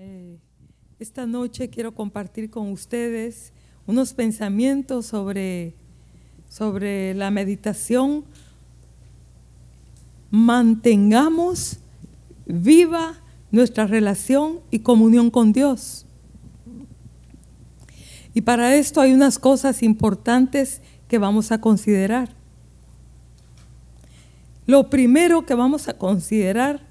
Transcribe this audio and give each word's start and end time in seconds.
Eh, 0.00 0.38
esta 1.00 1.26
noche 1.26 1.70
quiero 1.70 1.92
compartir 1.92 2.50
con 2.50 2.70
ustedes 2.70 3.52
unos 3.84 4.14
pensamientos 4.14 5.06
sobre, 5.06 5.74
sobre 6.48 7.14
la 7.14 7.32
meditación. 7.32 8.24
Mantengamos 10.30 11.80
viva 12.46 13.16
nuestra 13.50 13.88
relación 13.88 14.60
y 14.70 14.78
comunión 14.78 15.32
con 15.32 15.52
Dios. 15.52 16.06
Y 18.34 18.42
para 18.42 18.76
esto 18.76 19.00
hay 19.00 19.12
unas 19.12 19.40
cosas 19.40 19.82
importantes 19.82 20.80
que 21.08 21.18
vamos 21.18 21.50
a 21.50 21.60
considerar. 21.60 22.36
Lo 24.64 24.90
primero 24.90 25.44
que 25.44 25.54
vamos 25.54 25.88
a 25.88 25.98
considerar 25.98 26.86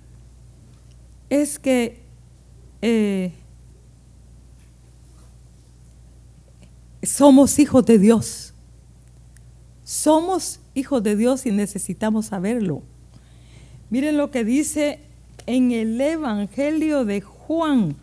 es 1.30 1.58
que 1.58 2.05
eh, 2.82 3.34
somos 7.03 7.59
hijos 7.59 7.86
de 7.86 7.98
Dios. 7.98 8.53
Somos 9.84 10.59
hijos 10.73 11.02
de 11.02 11.16
Dios 11.16 11.45
y 11.45 11.52
necesitamos 11.52 12.27
saberlo. 12.27 12.81
Miren 13.90 14.17
lo 14.17 14.31
que 14.31 14.44
dice 14.44 15.00
en 15.45 15.72
el 15.72 16.00
Evangelio 16.00 17.05
de 17.05 17.22
Juan, 17.22 17.95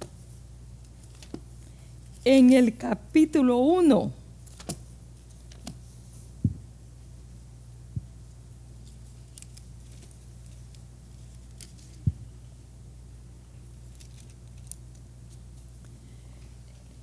en 2.24 2.52
el 2.52 2.76
capítulo 2.76 3.58
1. 3.58 4.23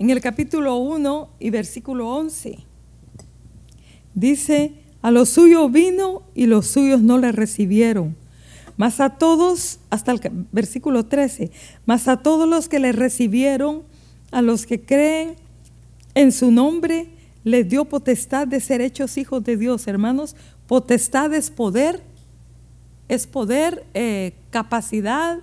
En 0.01 0.09
el 0.09 0.19
capítulo 0.19 0.77
1 0.77 1.29
y 1.39 1.51
versículo 1.51 2.09
11 2.09 2.57
dice, 4.15 4.73
a 5.03 5.11
los 5.11 5.29
suyos 5.29 5.71
vino 5.71 6.23
y 6.33 6.47
los 6.47 6.65
suyos 6.65 7.03
no 7.03 7.19
le 7.19 7.31
recibieron. 7.31 8.15
Mas 8.77 8.99
a 8.99 9.19
todos, 9.19 9.77
hasta 9.91 10.11
el 10.13 10.47
versículo 10.51 11.05
13, 11.05 11.51
mas 11.85 12.07
a 12.07 12.17
todos 12.17 12.49
los 12.49 12.67
que 12.67 12.79
le 12.79 12.93
recibieron, 12.93 13.83
a 14.31 14.41
los 14.41 14.65
que 14.65 14.81
creen 14.81 15.35
en 16.15 16.31
su 16.31 16.49
nombre, 16.49 17.09
les 17.43 17.69
dio 17.69 17.85
potestad 17.85 18.47
de 18.47 18.59
ser 18.59 18.81
hechos 18.81 19.19
hijos 19.19 19.43
de 19.43 19.55
Dios. 19.55 19.85
Hermanos, 19.85 20.35
potestad 20.65 21.31
es 21.35 21.51
poder, 21.51 22.01
es 23.07 23.27
poder, 23.27 23.85
eh, 23.93 24.33
capacidad, 24.49 25.37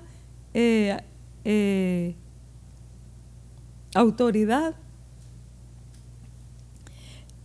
eh, 0.52 0.96
eh, 1.44 2.16
autoridad. 3.94 4.74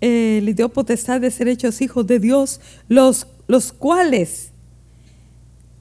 Eh, 0.02 0.42
le 0.44 0.70
potestad 0.70 1.22
de 1.22 1.32
ser 1.32 1.48
hechos 1.48 1.82
hijos 1.82 2.06
de 2.06 2.20
Dios, 2.20 2.60
los, 2.90 3.28
los 3.48 3.72
cuales 3.72 4.52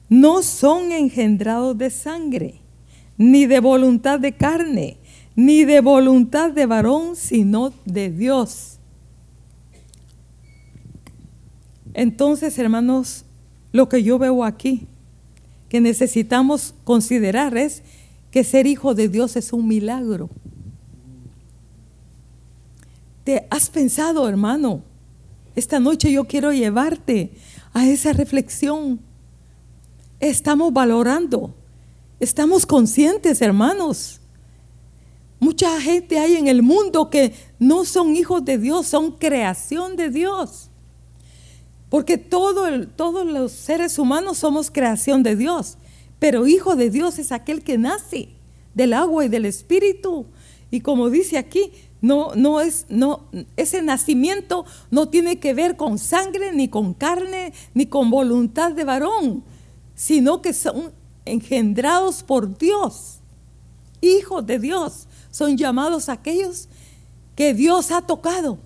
no 0.09 0.43
son 0.43 0.91
engendrados 0.91 1.77
de 1.77 1.89
sangre, 1.89 2.61
ni 3.17 3.45
de 3.45 3.59
voluntad 3.59 4.19
de 4.19 4.31
carne, 4.31 4.97
ni 5.35 5.65
de 5.65 5.81
voluntad 5.81 6.51
de 6.51 6.65
varón, 6.65 7.15
sino 7.15 7.73
de 7.85 8.09
Dios. 8.09 8.77
Entonces, 11.93 12.57
hermanos, 12.57 13.25
lo 13.71 13.89
que 13.89 14.03
yo 14.03 14.17
veo 14.17 14.43
aquí, 14.43 14.87
que 15.69 15.81
necesitamos 15.81 16.75
considerar 16.83 17.57
es 17.57 17.81
que 18.31 18.43
ser 18.43 18.67
hijo 18.67 18.93
de 18.93 19.09
Dios 19.09 19.35
es 19.35 19.53
un 19.53 19.67
milagro. 19.67 20.29
¿Te 23.23 23.47
has 23.49 23.69
pensado, 23.69 24.27
hermano? 24.27 24.83
Esta 25.55 25.79
noche 25.79 26.11
yo 26.11 26.25
quiero 26.25 26.51
llevarte 26.51 27.31
a 27.73 27.87
esa 27.87 28.11
reflexión. 28.11 28.99
Estamos 30.19 30.73
valorando, 30.73 31.53
estamos 32.19 32.65
conscientes, 32.65 33.41
hermanos. 33.41 34.19
Mucha 35.39 35.79
gente 35.81 36.19
hay 36.19 36.35
en 36.35 36.47
el 36.47 36.63
mundo 36.63 37.09
que 37.09 37.33
no 37.59 37.85
son 37.85 38.15
hijos 38.15 38.43
de 38.43 38.57
Dios, 38.57 38.87
son 38.87 39.11
creación 39.11 39.95
de 39.95 40.09
Dios. 40.09 40.69
Porque 41.89 42.17
todo 42.17 42.87
todos 42.87 43.25
los 43.25 43.51
seres 43.51 43.99
humanos 43.99 44.37
somos 44.37 44.71
creación 44.71 45.23
de 45.23 45.35
Dios. 45.35 45.77
Pero 46.19 46.47
hijo 46.47 46.75
de 46.75 46.89
Dios 46.89 47.19
es 47.19 47.31
aquel 47.31 47.63
que 47.63 47.77
nace 47.77 48.29
del 48.73 48.93
agua 48.93 49.25
y 49.25 49.29
del 49.29 49.45
espíritu. 49.45 50.25
Y 50.71 50.81
como 50.81 51.09
dice 51.09 51.37
aquí, 51.37 51.71
no, 52.03 52.35
no 52.35 52.59
es, 52.59 52.85
no, 52.89 53.21
ese 53.55 53.81
nacimiento 53.81 54.65
no 54.91 55.07
tiene 55.07 55.39
que 55.39 55.53
ver 55.53 55.77
con 55.77 55.97
sangre, 55.97 56.51
ni 56.51 56.67
con 56.67 56.93
carne, 56.93 57.53
ni 57.73 57.85
con 57.85 58.09
voluntad 58.09 58.73
de 58.73 58.83
varón, 58.83 59.41
sino 59.95 60.41
que 60.41 60.51
son 60.51 60.91
engendrados 61.23 62.21
por 62.21 62.57
Dios, 62.57 63.19
hijos 64.01 64.45
de 64.45 64.59
Dios. 64.59 65.07
Son 65.31 65.57
llamados 65.57 66.09
aquellos 66.09 66.67
que 67.37 67.53
Dios 67.53 67.89
ha 67.91 68.01
tocado, 68.01 68.57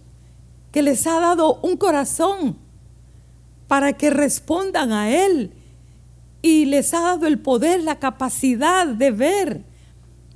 que 0.71 0.81
les 0.81 1.05
ha 1.05 1.19
dado 1.19 1.59
un 1.61 1.77
corazón 1.77 2.57
para 3.67 3.93
que 3.93 4.09
respondan 4.09 4.91
a 4.91 5.11
Él 5.11 5.51
y 6.41 6.65
les 6.65 6.91
ha 6.95 7.01
dado 7.01 7.27
el 7.27 7.37
poder, 7.37 7.83
la 7.83 7.99
capacidad 7.99 8.87
de 8.87 9.11
ver 9.11 9.63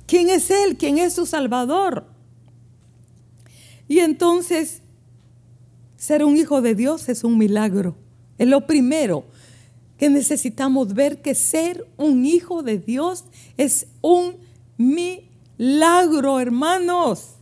quién 0.06 0.30
es 0.30 0.52
Él, 0.52 0.76
quién 0.76 0.98
es 0.98 1.14
su 1.14 1.26
Salvador. 1.26 2.11
Y 3.92 4.00
entonces, 4.00 4.80
ser 5.98 6.24
un 6.24 6.38
hijo 6.38 6.62
de 6.62 6.74
Dios 6.74 7.10
es 7.10 7.24
un 7.24 7.36
milagro. 7.36 7.94
Es 8.38 8.48
lo 8.48 8.66
primero 8.66 9.26
que 9.98 10.08
necesitamos 10.08 10.94
ver 10.94 11.20
que 11.20 11.34
ser 11.34 11.86
un 11.98 12.24
hijo 12.24 12.62
de 12.62 12.78
Dios 12.78 13.24
es 13.58 13.88
un 14.00 14.38
milagro, 14.78 16.40
hermanos. 16.40 17.32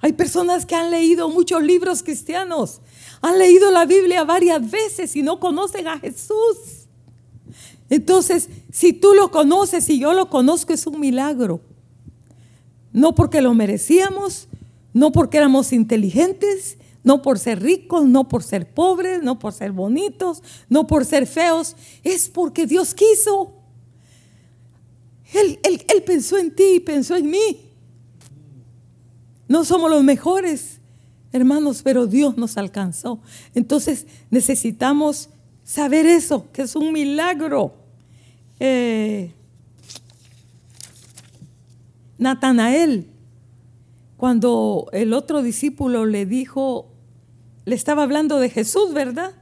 Hay 0.00 0.12
personas 0.12 0.66
que 0.66 0.74
han 0.74 0.90
leído 0.90 1.30
muchos 1.30 1.62
libros 1.62 2.02
cristianos, 2.02 2.82
han 3.22 3.38
leído 3.38 3.70
la 3.70 3.86
Biblia 3.86 4.22
varias 4.24 4.70
veces 4.70 5.16
y 5.16 5.22
no 5.22 5.40
conocen 5.40 5.88
a 5.88 5.98
Jesús. 5.98 6.88
Entonces, 7.88 8.50
si 8.70 8.92
tú 8.92 9.14
lo 9.14 9.30
conoces 9.30 9.88
y 9.88 9.98
yo 9.98 10.12
lo 10.12 10.28
conozco, 10.28 10.74
es 10.74 10.86
un 10.86 11.00
milagro. 11.00 11.62
No 12.94 13.16
porque 13.16 13.42
lo 13.42 13.52
merecíamos, 13.54 14.46
no 14.92 15.10
porque 15.10 15.38
éramos 15.38 15.72
inteligentes, 15.72 16.78
no 17.02 17.22
por 17.22 17.40
ser 17.40 17.60
ricos, 17.60 18.06
no 18.06 18.28
por 18.28 18.44
ser 18.44 18.72
pobres, 18.72 19.20
no 19.20 19.40
por 19.40 19.52
ser 19.52 19.72
bonitos, 19.72 20.44
no 20.68 20.86
por 20.86 21.04
ser 21.04 21.26
feos, 21.26 21.74
es 22.04 22.28
porque 22.28 22.66
Dios 22.66 22.94
quiso. 22.94 23.52
Él, 25.32 25.58
pensó 26.06 26.38
en 26.38 26.54
ti 26.54 26.76
y 26.76 26.80
pensó 26.80 27.16
en 27.16 27.28
mí. 27.28 27.62
No 29.48 29.64
somos 29.64 29.90
los 29.90 30.04
mejores, 30.04 30.80
hermanos, 31.32 31.82
pero 31.82 32.06
Dios 32.06 32.36
nos 32.36 32.56
alcanzó. 32.56 33.20
Entonces 33.56 34.06
necesitamos 34.30 35.30
saber 35.64 36.06
eso, 36.06 36.46
que 36.52 36.62
es 36.62 36.76
un 36.76 36.92
milagro. 36.92 37.74
Eh, 38.60 39.32
Natanael, 42.18 43.08
cuando 44.16 44.88
el 44.92 45.12
otro 45.12 45.42
discípulo 45.42 46.06
le 46.06 46.26
dijo, 46.26 46.92
le 47.64 47.74
estaba 47.74 48.02
hablando 48.02 48.38
de 48.38 48.50
Jesús, 48.50 48.92
¿verdad? 48.94 49.32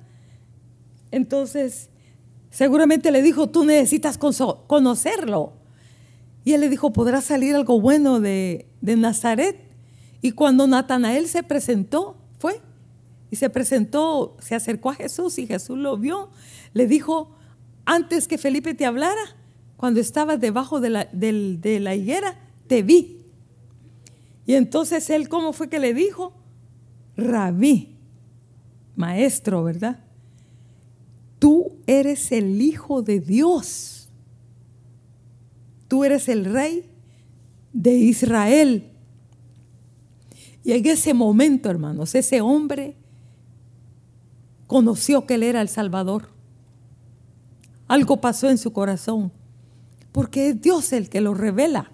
Entonces, 1.10 1.90
seguramente 2.50 3.10
le 3.10 3.22
dijo, 3.22 3.48
tú 3.48 3.64
necesitas 3.64 4.18
conocerlo. 4.18 5.52
Y 6.44 6.54
él 6.54 6.62
le 6.62 6.68
dijo, 6.68 6.92
podrá 6.92 7.20
salir 7.20 7.54
algo 7.54 7.80
bueno 7.80 8.20
de, 8.20 8.66
de 8.80 8.96
Nazaret. 8.96 9.60
Y 10.20 10.32
cuando 10.32 10.66
Natanael 10.66 11.28
se 11.28 11.42
presentó, 11.42 12.16
fue, 12.38 12.60
y 13.30 13.36
se 13.36 13.50
presentó, 13.50 14.36
se 14.40 14.54
acercó 14.54 14.90
a 14.90 14.94
Jesús 14.94 15.38
y 15.38 15.46
Jesús 15.46 15.78
lo 15.78 15.96
vio, 15.96 16.30
le 16.74 16.86
dijo, 16.86 17.30
antes 17.84 18.28
que 18.28 18.38
Felipe 18.38 18.74
te 18.74 18.84
hablara, 18.84 19.22
cuando 19.76 20.00
estabas 20.00 20.40
debajo 20.40 20.80
de 20.80 20.90
la, 20.90 21.04
de 21.12 21.78
la 21.80 21.94
higuera, 21.94 22.38
te 22.66 22.82
vi. 22.82 23.24
Y 24.46 24.54
entonces 24.54 25.08
él, 25.10 25.28
¿cómo 25.28 25.52
fue 25.52 25.68
que 25.68 25.78
le 25.78 25.94
dijo? 25.94 26.32
Rabí, 27.16 27.96
maestro, 28.96 29.62
¿verdad? 29.64 30.00
Tú 31.38 31.72
eres 31.86 32.32
el 32.32 32.60
Hijo 32.60 33.02
de 33.02 33.20
Dios. 33.20 34.08
Tú 35.88 36.04
eres 36.04 36.28
el 36.28 36.44
Rey 36.44 36.88
de 37.72 37.94
Israel. 37.94 38.90
Y 40.64 40.72
en 40.72 40.86
ese 40.86 41.12
momento, 41.14 41.68
hermanos, 41.68 42.14
ese 42.14 42.40
hombre 42.40 42.96
conoció 44.66 45.26
que 45.26 45.34
él 45.34 45.42
era 45.42 45.60
el 45.60 45.68
Salvador. 45.68 46.28
Algo 47.88 48.20
pasó 48.20 48.48
en 48.48 48.58
su 48.58 48.72
corazón. 48.72 49.32
porque 50.12 50.50
es 50.50 50.60
Dios 50.60 50.92
el 50.92 51.08
que 51.08 51.22
lo 51.22 51.32
revela. 51.34 51.90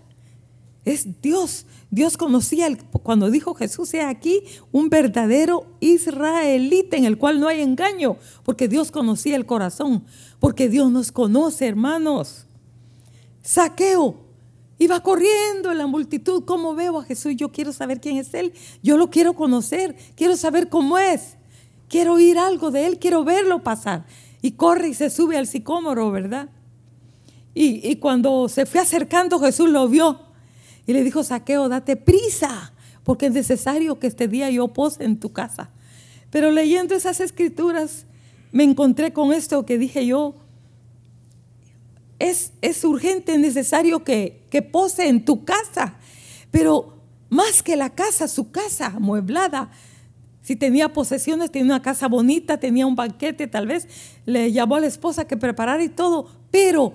Es 0.88 1.20
Dios. 1.20 1.66
Dios 1.90 2.16
conocía 2.16 2.66
cuando 3.02 3.30
dijo 3.30 3.54
Jesús, 3.54 3.90
sea 3.90 4.08
aquí 4.08 4.42
un 4.72 4.88
verdadero 4.88 5.66
israelita 5.80 6.96
en 6.96 7.04
el 7.04 7.18
cual 7.18 7.40
no 7.40 7.48
hay 7.48 7.60
engaño, 7.60 8.16
porque 8.42 8.68
Dios 8.68 8.90
conocía 8.90 9.36
el 9.36 9.44
corazón, 9.44 10.04
porque 10.40 10.70
Dios 10.70 10.90
nos 10.90 11.12
conoce, 11.12 11.66
hermanos. 11.66 12.46
Saqueo 13.42 14.16
iba 14.78 15.00
corriendo 15.02 15.70
en 15.72 15.76
la 15.76 15.86
multitud. 15.86 16.44
¿Cómo 16.46 16.74
veo 16.74 16.98
a 16.98 17.04
Jesús? 17.04 17.34
Yo 17.36 17.52
quiero 17.52 17.74
saber 17.74 18.00
quién 18.00 18.16
es 18.16 18.32
Él. 18.32 18.54
Yo 18.82 18.96
lo 18.96 19.10
quiero 19.10 19.34
conocer. 19.34 19.94
Quiero 20.14 20.38
saber 20.38 20.70
cómo 20.70 20.96
es. 20.96 21.36
Quiero 21.88 22.14
oír 22.14 22.38
algo 22.38 22.70
de 22.70 22.86
Él. 22.86 22.98
Quiero 22.98 23.24
verlo 23.24 23.62
pasar. 23.62 24.06
Y 24.40 24.52
corre 24.52 24.88
y 24.88 24.94
se 24.94 25.10
sube 25.10 25.36
al 25.36 25.46
sicómoro, 25.46 26.10
¿verdad? 26.10 26.48
Y, 27.52 27.86
y 27.86 27.96
cuando 27.96 28.48
se 28.48 28.64
fue 28.64 28.80
acercando, 28.80 29.38
Jesús 29.38 29.68
lo 29.68 29.86
vio 29.88 30.27
y 30.88 30.94
le 30.94 31.04
dijo, 31.04 31.22
Saqueo, 31.22 31.68
date 31.68 31.96
prisa, 31.96 32.72
porque 33.04 33.26
es 33.26 33.32
necesario 33.32 33.98
que 33.98 34.06
este 34.06 34.26
día 34.26 34.48
yo 34.48 34.68
pose 34.68 35.04
en 35.04 35.20
tu 35.20 35.34
casa. 35.34 35.68
Pero 36.30 36.50
leyendo 36.50 36.94
esas 36.94 37.20
escrituras, 37.20 38.06
me 38.52 38.64
encontré 38.64 39.12
con 39.12 39.34
esto 39.34 39.66
que 39.66 39.76
dije 39.76 40.06
yo, 40.06 40.34
es, 42.18 42.52
es 42.62 42.82
urgente, 42.84 43.36
necesario 43.36 44.02
que, 44.02 44.40
que 44.48 44.62
pose 44.62 45.08
en 45.08 45.26
tu 45.26 45.44
casa. 45.44 45.96
Pero 46.50 46.96
más 47.28 47.62
que 47.62 47.76
la 47.76 47.90
casa, 47.90 48.26
su 48.26 48.50
casa 48.50 48.86
amueblada. 48.86 49.70
Si 50.40 50.56
tenía 50.56 50.94
posesiones, 50.94 51.50
tenía 51.50 51.66
una 51.66 51.82
casa 51.82 52.08
bonita, 52.08 52.58
tenía 52.58 52.86
un 52.86 52.96
banquete, 52.96 53.46
tal 53.46 53.66
vez 53.66 53.88
le 54.24 54.52
llamó 54.52 54.76
a 54.76 54.80
la 54.80 54.86
esposa 54.86 55.26
que 55.26 55.36
preparara 55.36 55.84
y 55.84 55.90
todo. 55.90 56.30
Pero 56.50 56.94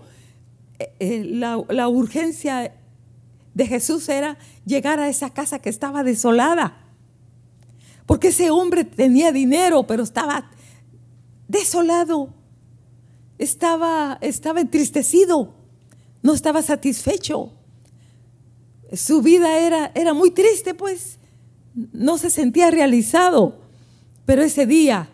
eh, 0.80 0.95
eh, 1.00 1.24
la, 1.25 1.63
la 1.69 1.88
urgencia 1.90 2.74
de 3.53 3.67
Jesús 3.67 4.09
era 4.09 4.38
llegar 4.65 5.00
a 5.00 5.09
esa 5.09 5.29
casa 5.29 5.59
que 5.59 5.69
estaba 5.69 6.03
desolada. 6.03 6.77
Porque 8.05 8.29
ese 8.29 8.50
hombre 8.50 8.83
tenía 8.83 9.31
dinero, 9.31 9.83
pero 9.83 10.03
estaba 10.03 10.50
desolado. 11.47 12.33
Estaba, 13.38 14.17
estaba 14.21 14.61
entristecido. 14.61 15.53
No 16.21 16.33
estaba 16.33 16.61
satisfecho. 16.61 17.51
Su 18.94 19.21
vida 19.21 19.59
era, 19.59 19.91
era 19.95 20.13
muy 20.13 20.31
triste, 20.31 20.73
pues. 20.73 21.19
No 21.73 22.17
se 22.17 22.29
sentía 22.29 22.71
realizado. 22.71 23.61
Pero 24.25 24.41
ese 24.41 24.65
día, 24.65 25.09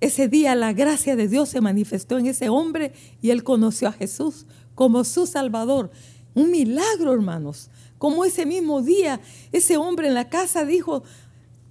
ese 0.00 0.28
día 0.28 0.54
la 0.54 0.72
gracia 0.72 1.16
de 1.16 1.28
Dios 1.28 1.48
se 1.50 1.60
manifestó 1.60 2.18
en 2.18 2.26
ese 2.26 2.48
hombre 2.48 2.92
y 3.20 3.30
él 3.30 3.44
conoció 3.44 3.88
a 3.88 3.92
Jesús 3.92 4.46
como 4.74 5.04
su 5.04 5.26
Salvador. 5.26 5.90
Un 6.36 6.50
milagro, 6.50 7.14
hermanos. 7.14 7.70
Como 7.96 8.26
ese 8.26 8.44
mismo 8.44 8.82
día, 8.82 9.20
ese 9.52 9.78
hombre 9.78 10.06
en 10.06 10.12
la 10.12 10.28
casa 10.28 10.66
dijo, 10.66 11.02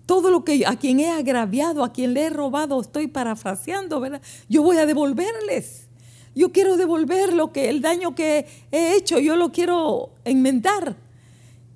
todo 0.08 0.32
lo 0.32 0.44
que 0.44 0.66
a 0.66 0.76
quien 0.76 1.00
he 1.00 1.12
agraviado, 1.12 1.84
a 1.84 1.94
quien 1.94 2.16
le 2.16 2.24
he 2.24 2.30
robado, 2.32 2.82
estoy 2.82 3.08
parafraseando, 3.08 4.00
¿verdad? 4.00 4.24
Yo 4.50 4.64
voy 4.64 4.78
a 4.78 4.88
devolverles. 4.88 5.84
Yo 6.34 6.52
quiero 6.52 6.78
devolver 6.78 7.32
lo 7.32 7.54
que 7.54 7.70
el 7.70 7.80
daño 7.80 8.16
que 8.16 8.48
he 8.72 8.96
hecho, 8.96 9.20
yo 9.20 9.36
lo 9.36 9.52
quiero 9.52 10.10
enmendar. 10.26 10.98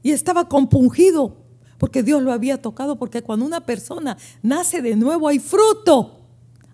Y 0.01 0.11
estaba 0.11 0.49
compungido 0.49 1.37
porque 1.77 2.01
Dios 2.01 2.23
lo 2.23 2.31
había 2.31 2.59
tocado, 2.59 2.97
porque 2.97 3.21
cuando 3.21 3.45
una 3.45 3.61
persona 3.61 4.17
nace 4.41 4.81
de 4.81 4.95
nuevo 4.95 5.27
hay 5.27 5.37
fruto, 5.37 6.17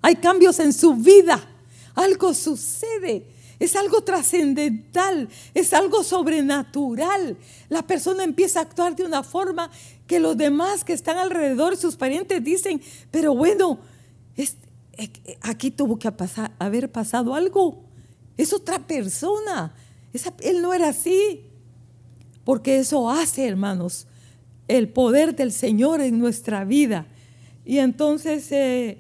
hay 0.02 0.16
cambios 0.16 0.60
en 0.60 0.72
su 0.72 0.96
vida, 0.96 1.46
algo 1.94 2.34
sucede. 2.34 3.35
Es 3.60 3.76
algo 3.76 4.02
trascendental, 4.02 5.30
es 5.54 5.74
algo 5.74 6.04
sobrenatural. 6.04 7.38
La 7.70 7.82
persona 7.84 8.24
empieza 8.24 8.60
a 8.60 8.64
actuar 8.64 8.96
de 8.96 9.04
una 9.04 9.24
forma 9.24 9.72
que 10.08 10.20
los 10.20 10.38
demás 10.38 10.84
que 10.84 10.94
están 10.94 11.18
alrededor, 11.18 11.78
sus 11.78 11.96
parientes, 11.96 12.44
dicen, 12.44 12.82
pero 13.12 13.34
bueno, 13.36 13.80
es, 14.36 14.58
eh, 14.98 15.10
aquí 15.42 15.72
tuvo 15.72 15.98
que 15.98 16.12
pasar, 16.12 16.52
haber 16.60 16.92
pasado 16.92 17.34
algo. 17.34 17.84
Es 18.38 18.54
otra 18.54 18.80
persona. 18.80 19.74
él 20.42 20.62
no 20.62 20.74
era 20.74 20.90
así. 20.90 21.42
Porque 22.44 22.78
eso 22.78 23.10
hace, 23.10 23.48
hermanos, 23.48 24.06
el 24.68 24.90
poder 24.90 25.36
del 25.36 25.52
Señor 25.52 26.00
en 26.02 26.20
nuestra 26.20 26.64
vida. 26.64 27.08
Y 27.66 27.80
entonces, 27.80 28.52
eh, 28.52 29.00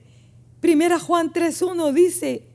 Primera 0.59 0.99
Juan 0.99 1.31
3.1 1.31 1.93
dice, 1.93 2.47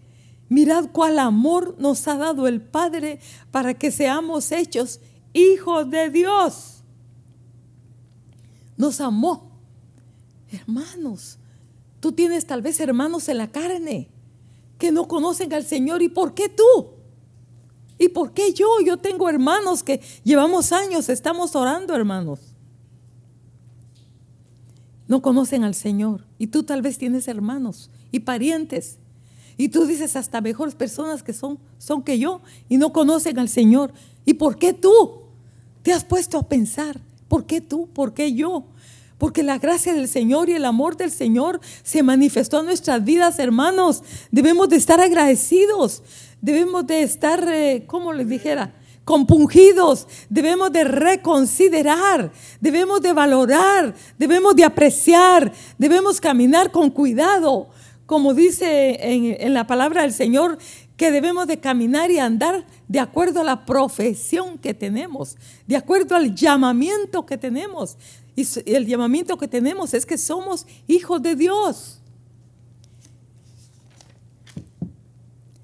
Mirad 0.50 0.90
cuál 0.90 1.20
amor 1.20 1.76
nos 1.78 2.06
ha 2.08 2.16
dado 2.16 2.48
el 2.48 2.60
Padre 2.60 3.20
para 3.52 3.74
que 3.74 3.92
seamos 3.92 4.50
hechos 4.50 5.00
hijos 5.32 5.88
de 5.88 6.10
Dios. 6.10 6.82
Nos 8.76 9.00
amó. 9.00 9.52
Hermanos, 10.50 11.38
tú 12.00 12.10
tienes 12.10 12.48
tal 12.48 12.62
vez 12.62 12.80
hermanos 12.80 13.28
en 13.28 13.38
la 13.38 13.52
carne 13.52 14.08
que 14.76 14.90
no 14.90 15.06
conocen 15.06 15.52
al 15.54 15.64
Señor. 15.64 16.02
¿Y 16.02 16.08
por 16.08 16.34
qué 16.34 16.48
tú? 16.48 16.94
¿Y 17.96 18.08
por 18.08 18.32
qué 18.32 18.52
yo? 18.52 18.66
Yo 18.84 18.96
tengo 18.96 19.28
hermanos 19.28 19.84
que 19.84 20.00
llevamos 20.24 20.72
años, 20.72 21.08
estamos 21.10 21.54
orando, 21.54 21.94
hermanos. 21.94 22.40
No 25.06 25.22
conocen 25.22 25.62
al 25.62 25.76
Señor. 25.76 26.26
Y 26.38 26.48
tú 26.48 26.64
tal 26.64 26.82
vez 26.82 26.98
tienes 26.98 27.28
hermanos 27.28 27.88
y 28.10 28.20
parientes 28.20 28.98
y 29.60 29.68
tú 29.68 29.84
dices 29.84 30.16
hasta 30.16 30.40
mejores 30.40 30.74
personas 30.74 31.22
que 31.22 31.34
son, 31.34 31.58
son 31.76 32.02
que 32.02 32.18
yo 32.18 32.40
y 32.70 32.78
no 32.78 32.94
conocen 32.94 33.38
al 33.38 33.50
Señor. 33.50 33.92
¿Y 34.24 34.32
por 34.32 34.56
qué 34.56 34.72
tú? 34.72 35.20
Te 35.82 35.92
has 35.92 36.02
puesto 36.02 36.38
a 36.38 36.48
pensar, 36.48 36.98
¿por 37.28 37.44
qué 37.44 37.60
tú? 37.60 37.86
¿Por 37.92 38.14
qué 38.14 38.32
yo? 38.32 38.64
Porque 39.18 39.42
la 39.42 39.58
gracia 39.58 39.92
del 39.92 40.08
Señor 40.08 40.48
y 40.48 40.54
el 40.54 40.64
amor 40.64 40.96
del 40.96 41.10
Señor 41.10 41.60
se 41.82 42.02
manifestó 42.02 42.60
en 42.60 42.66
nuestras 42.66 43.04
vidas, 43.04 43.38
hermanos. 43.38 44.02
Debemos 44.30 44.70
de 44.70 44.76
estar 44.76 44.98
agradecidos. 44.98 46.02
Debemos 46.40 46.86
de 46.86 47.02
estar, 47.02 47.46
eh, 47.46 47.84
¿cómo 47.86 48.14
les 48.14 48.30
dijera? 48.30 48.74
compungidos, 49.02 50.06
debemos 50.28 50.70
de 50.70 50.84
reconsiderar, 50.84 52.30
debemos 52.60 53.00
de 53.00 53.12
valorar, 53.12 53.92
debemos 54.16 54.54
de 54.54 54.62
apreciar, 54.62 55.52
debemos 55.78 56.20
caminar 56.20 56.70
con 56.70 56.90
cuidado, 56.90 57.70
como 58.10 58.34
dice 58.34 58.98
en, 59.38 59.54
la 59.54 59.68
palabra 59.68 60.02
del 60.02 60.12
Señor, 60.12 60.58
que 60.96 61.12
debemos 61.12 61.46
de 61.46 61.60
caminar 61.60 62.10
y 62.10 62.18
andar 62.18 62.66
de 62.88 62.98
acuerdo 62.98 63.40
a 63.40 63.44
la 63.44 63.64
profesión 63.64 64.58
que 64.58 64.74
tenemos, 64.74 65.36
de 65.68 65.76
acuerdo 65.76 66.16
al 66.16 66.34
llamamiento 66.34 67.24
que 67.24 67.38
tenemos. 67.38 67.96
Y 68.34 68.44
el 68.66 68.86
llamamiento 68.86 69.38
que 69.38 69.46
tenemos 69.46 69.94
es 69.94 70.06
que 70.06 70.18
somos 70.18 70.66
hijos 70.88 71.22
de 71.22 71.36
Dios. 71.36 72.00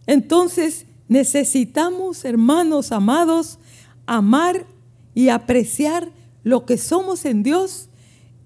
Entonces 0.06 0.86
necesitamos, 1.08 2.24
hermanos 2.24 2.92
amados, 2.92 3.58
amar 4.06 4.66
y 5.16 5.30
apreciar 5.30 6.12
lo 6.44 6.64
que 6.64 6.78
somos 6.78 7.24
en 7.24 7.42
Dios 7.42 7.88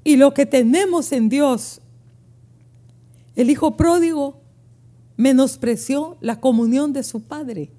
y 0.04 0.16
lo 0.16 0.32
que 0.32 0.46
tenemos 0.46 1.12
en 1.12 1.28
Dios. 1.28 1.79
El 3.40 3.48
hijo 3.48 3.74
pródigo 3.74 4.42
menospreció 5.16 6.18
la 6.20 6.40
comunión 6.42 6.92
de 6.92 7.02
su 7.02 7.22
padre, 7.22 7.72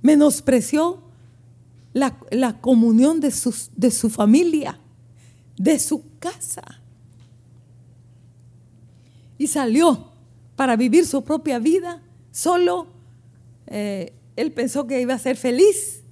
menospreció 0.00 1.02
la, 1.92 2.60
comunión 2.60 3.18
de, 3.18 3.34
de 3.74 3.90
su 3.90 4.10
familia, 4.10 4.78
de 5.56 5.80
su 5.80 6.04
casa. 6.20 6.80
Y 9.38 9.48
salió 9.48 10.12
para 10.54 10.76
vivir 10.76 11.04
su 11.04 11.24
propia 11.24 11.58
vida 11.58 12.00
solo. 12.30 12.86
Eh, 13.66 14.14
él 14.36 14.52
pensó 14.52 14.86
que 14.86 15.00
iba 15.00 15.14
a 15.14 15.18
ser 15.18 15.36
feliz, 15.36 16.04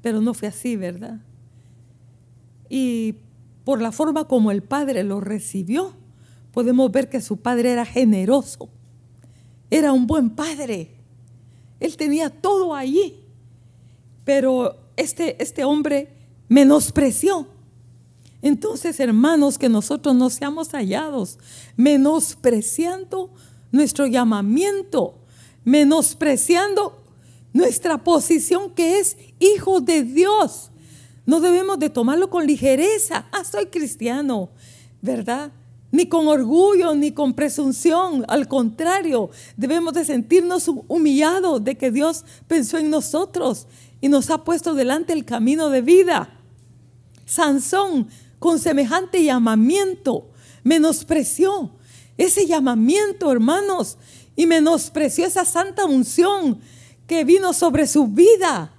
pero 0.00 0.22
no 0.22 0.32
fue 0.32 0.48
así, 0.48 0.76
¿verdad? 0.76 1.20
Y 2.70 3.16
por 3.62 3.82
la 3.82 3.92
forma 3.92 4.26
como 4.26 4.52
el 4.52 4.62
padre 4.62 5.04
lo 5.04 5.20
recibió, 5.20 6.02
podemos 6.54 6.90
ver 6.90 7.10
que 7.10 7.20
su 7.20 7.36
padre 7.36 7.72
era 7.72 7.84
generoso, 7.84 8.68
era 9.70 9.92
un 9.92 10.06
buen 10.06 10.30
padre, 10.30 10.92
él 11.80 11.96
tenía 11.96 12.30
todo 12.30 12.74
allí, 12.74 13.20
pero 14.24 14.76
este, 14.96 15.42
este 15.42 15.64
hombre 15.64 16.08
menospreció. 16.48 17.48
Entonces, 18.40 19.00
hermanos, 19.00 19.58
que 19.58 19.68
nosotros 19.68 20.14
no 20.14 20.30
seamos 20.30 20.68
hallados 20.72 21.38
menospreciando 21.76 23.30
nuestro 23.72 24.06
llamamiento, 24.06 25.18
menospreciando 25.64 27.02
nuestra 27.52 27.98
posición 28.04 28.70
que 28.70 29.00
es 29.00 29.16
hijo 29.38 29.80
de 29.80 30.02
Dios. 30.02 30.70
No 31.26 31.40
debemos 31.40 31.78
de 31.78 31.90
tomarlo 31.90 32.30
con 32.30 32.46
ligereza. 32.46 33.26
Ah, 33.32 33.44
soy 33.44 33.66
cristiano, 33.66 34.50
¿verdad? 35.00 35.50
Ni 35.94 36.06
con 36.06 36.26
orgullo, 36.26 36.92
ni 36.96 37.12
con 37.12 37.34
presunción. 37.34 38.24
Al 38.26 38.48
contrario, 38.48 39.30
debemos 39.56 39.94
de 39.94 40.04
sentirnos 40.04 40.68
humillados 40.88 41.62
de 41.62 41.76
que 41.76 41.92
Dios 41.92 42.24
pensó 42.48 42.78
en 42.78 42.90
nosotros 42.90 43.68
y 44.00 44.08
nos 44.08 44.28
ha 44.30 44.42
puesto 44.42 44.74
delante 44.74 45.12
el 45.12 45.24
camino 45.24 45.70
de 45.70 45.82
vida. 45.82 46.36
Sansón, 47.26 48.08
con 48.40 48.58
semejante 48.58 49.22
llamamiento, 49.22 50.32
menospreció 50.64 51.70
ese 52.18 52.44
llamamiento, 52.44 53.30
hermanos, 53.30 53.96
y 54.34 54.46
menospreció 54.46 55.26
esa 55.26 55.44
santa 55.44 55.84
unción 55.84 56.58
que 57.06 57.22
vino 57.22 57.52
sobre 57.52 57.86
su 57.86 58.08
vida. 58.08 58.73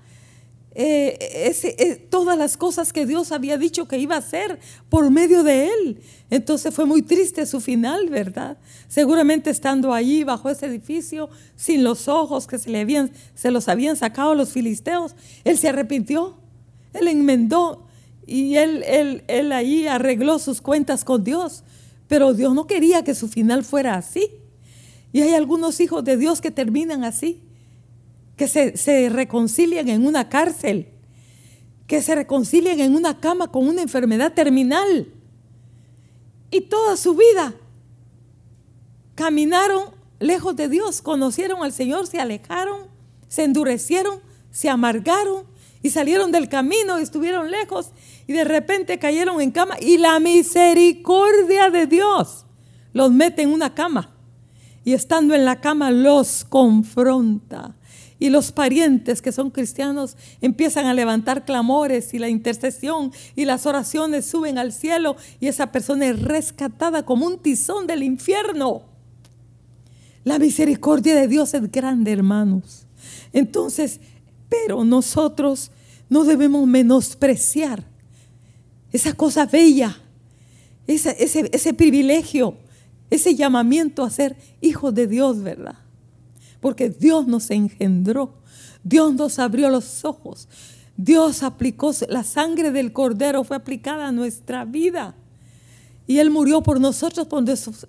Eh, 0.78 1.54
eh, 1.64 2.08
todas 2.10 2.38
las 2.38 2.58
cosas 2.58 2.92
que 2.92 3.06
Dios 3.06 3.32
había 3.32 3.58
dicho 3.58 3.88
que 3.88 3.98
iba 3.98 4.16
a 4.16 4.20
hacer 4.20 4.60
por 4.90 5.10
medio 5.10 5.42
de 5.42 5.70
él. 5.70 6.02
Entonces 6.30 6.74
fue 6.76 6.84
muy 6.86 7.02
triste 7.02 7.46
su 7.46 7.62
final, 7.62 8.10
¿verdad? 8.10 8.58
Seguramente 8.90 9.50
estando 9.50 9.94
allí 9.94 10.26
bajo 10.26 10.50
ese 10.50 10.66
edificio, 10.66 11.30
sin 11.56 11.86
los 11.86 12.10
ojos 12.10 12.46
que 12.46 12.60
se, 12.60 12.70
le 12.70 12.82
habían, 12.82 13.12
se 13.36 13.52
los 13.52 13.70
habían 13.70 13.96
sacado 13.96 14.36
los 14.36 14.50
filisteos, 14.50 15.16
él 15.46 15.58
se 15.58 15.70
arrepintió, 15.70 16.36
él 16.94 17.08
enmendó 17.08 17.88
y 18.28 18.58
él, 18.58 18.84
él, 18.86 19.24
él 19.28 19.54
allí 19.54 19.88
arregló 19.88 20.40
sus 20.40 20.60
cuentas 20.60 21.06
con 21.06 21.24
Dios. 21.24 21.64
Pero 22.10 22.34
Dios 22.34 22.54
no 22.54 22.68
quería 22.68 23.04
que 23.04 23.16
su 23.16 23.30
final 23.30 23.64
fuera 23.64 23.96
así. 23.96 24.30
Y 25.14 25.22
hay 25.22 25.34
algunos 25.34 25.80
hijos 25.80 26.04
de 26.04 26.18
Dios 26.18 26.42
que 26.42 26.52
terminan 26.52 27.06
así 27.06 27.45
que 28.36 28.48
se, 28.48 29.10
reconcilien 29.10 29.88
en 29.90 30.06
una 30.06 30.30
cárcel, 30.30 30.90
que 31.88 32.02
se 32.02 32.16
reconcilien 32.16 32.80
en 32.80 32.96
una 32.96 33.20
cama 33.20 33.52
con 33.52 33.68
una 33.68 33.82
enfermedad 33.82 34.34
terminal. 34.34 35.08
Y 36.52 36.62
toda 36.62 36.98
su 36.98 37.16
vida 37.16 37.54
caminaron 39.16 39.92
lejos 40.20 40.56
de 40.56 40.68
Dios, 40.68 41.02
conocieron 41.02 41.64
al 41.64 41.72
Señor, 41.72 42.08
se 42.08 42.20
alejaron, 42.20 42.88
se 43.28 43.44
endurecieron, 43.44 44.20
se 44.52 44.70
amargaron 44.70 45.46
y 45.82 45.90
salieron 45.90 46.32
del 46.32 46.50
camino 46.50 47.00
y 47.00 47.04
estuvieron 47.04 47.52
lejos 47.52 47.92
y 48.28 48.34
de 48.34 48.44
repente 48.44 49.00
cayeron 49.00 49.40
en 49.40 49.52
cama 49.52 49.76
y 49.80 49.98
la 49.98 50.20
misericordia 50.20 51.70
de 51.70 51.86
Dios 51.86 52.46
los 52.94 53.12
mete 53.12 53.44
en 53.44 53.52
una 53.52 53.76
cama 53.76 54.16
y 54.84 54.94
estando 54.94 55.36
en 55.36 55.46
la 55.46 55.62
cama 55.62 55.92
los 55.92 56.46
confronta 56.46 57.76
y 58.26 58.32
los 58.32 58.52
parientes 58.52 59.22
que 59.22 59.32
son 59.32 59.52
cristianos 59.52 60.18
empiezan 60.42 60.88
a 60.88 60.96
levantar 60.96 61.46
clamores 61.46 62.12
y 62.16 62.18
la 62.18 62.28
intercesión 62.28 63.12
y 63.36 63.46
las 63.46 63.68
oraciones 63.68 64.26
suben 64.26 64.58
al 64.58 64.74
cielo 64.74 65.16
y 65.40 65.46
esa 65.46 65.72
persona 65.72 66.08
es 66.08 66.20
rescatada 66.20 67.06
como 67.06 67.28
un 67.28 67.38
tizón 67.38 67.86
del 67.86 68.02
infierno. 68.02 68.82
La 70.24 70.40
misericordia 70.40 71.14
de 71.14 71.28
Dios 71.28 71.54
es 71.54 71.72
grande, 71.72 72.14
hermanos. 72.14 72.88
Entonces, 73.32 74.00
pero 74.50 74.84
nosotros 74.84 75.70
no 76.10 76.24
debemos 76.24 76.66
menospreciar 76.66 77.84
esa 78.92 79.14
cosa 79.14 79.46
bella, 79.46 80.00
ese, 80.88 81.16
ese 81.20 81.74
privilegio, 81.76 82.58
ese 83.12 83.36
llamamiento 83.36 84.04
a 84.04 84.10
ser 84.10 84.36
hijos 84.62 84.96
de 84.96 85.06
Dios, 85.06 85.44
¿verdad? 85.44 85.85
Porque 86.66 86.90
Dios 86.90 87.28
nos 87.28 87.52
engendró, 87.52 88.34
Dios 88.84 89.14
nos 89.14 89.38
abrió 89.38 89.70
los 89.70 90.04
ojos, 90.04 90.48
Dios 90.98 91.44
aplicó, 91.44 91.92
la 92.10 92.24
sangre 92.24 92.72
del 92.72 92.92
cordero 92.92 93.44
fue 93.44 93.56
aplicada 93.56 94.08
a 94.08 94.12
nuestra 94.12 94.66
vida. 94.66 95.14
Y 96.08 96.18
Él 96.18 96.32
murió 96.32 96.64
por 96.64 96.82
nosotros, 96.82 97.28
por 97.28 97.44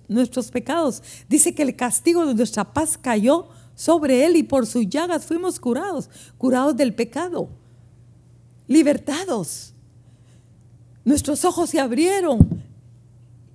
nuestros, 0.07 0.51
pecados. 0.51 1.01
Dice 1.27 1.55
que 1.55 1.63
el 1.63 1.75
castigo 1.75 2.23
de 2.27 2.35
nuestra 2.35 2.71
paz 2.71 2.99
cayó 2.99 3.47
sobre 3.73 4.25
Él 4.25 4.35
y 4.35 4.43
por 4.43 4.67
sus 4.67 4.87
llagas 4.87 5.25
fuimos 5.25 5.59
curados, 5.59 6.07
curados 6.37 6.77
del 6.77 6.93
pecado, 6.93 7.49
libertados. 8.67 9.73
Nuestros 11.03 11.43
ojos 11.45 11.71
se 11.71 11.79
abrieron 11.79 12.47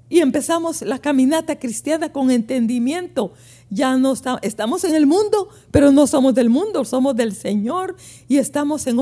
y 0.08 0.18
empezamos 0.18 0.82
la 0.82 0.98
caminata 0.98 1.60
cristiana 1.60 2.12
con 2.12 2.32
entendimiento 2.32 3.34
ya 3.72 3.96
no 3.96 4.12
estamos 4.42 4.84
en 4.84 4.94
el 4.94 5.06
mundo, 5.06 5.48
pero 5.70 5.90
no 5.90 6.06
somos 6.06 6.34
del 6.34 6.50
mundo, 6.50 6.84
somos 6.84 7.16
del 7.16 7.34
Señor 7.34 7.96
y 8.28 8.36
estamos 8.36 8.86
en, 8.86 8.98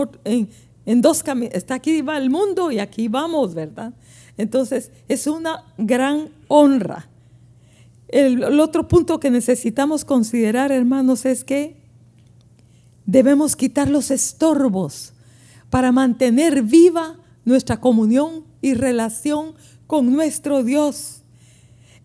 en, 0.87 1.03
dos 1.03 1.25
caminos. 1.25 1.55
Está 1.55 1.75
aquí 1.75 2.03
va 2.03 2.17
el 2.17 2.31
mundo 2.31 2.71
y 2.71 2.79
aquí 2.79 3.09
vamos, 3.09 3.55
¿verdad? 3.55 3.93
Entonces 4.37 4.93
es 5.09 5.27
una 5.27 5.65
gran 5.77 6.31
honra. 6.47 7.09
El 8.07 8.61
otro 8.61 8.87
punto 8.87 9.19
que 9.19 9.31
necesitamos 9.31 10.05
considerar, 10.05 10.71
hermanos, 10.71 11.27
es 11.27 11.43
que 11.45 11.77
debemos 13.07 13.57
quitar 13.57 13.89
los 13.89 14.13
estorbos 14.13 15.13
para 15.69 15.91
mantener 15.91 16.63
viva 16.63 17.17
nuestra 17.45 17.81
comunión 17.81 18.45
y 18.63 18.75
relación 18.75 19.55
con 19.89 20.13
nuestro 20.13 20.63
Dios. 20.63 21.20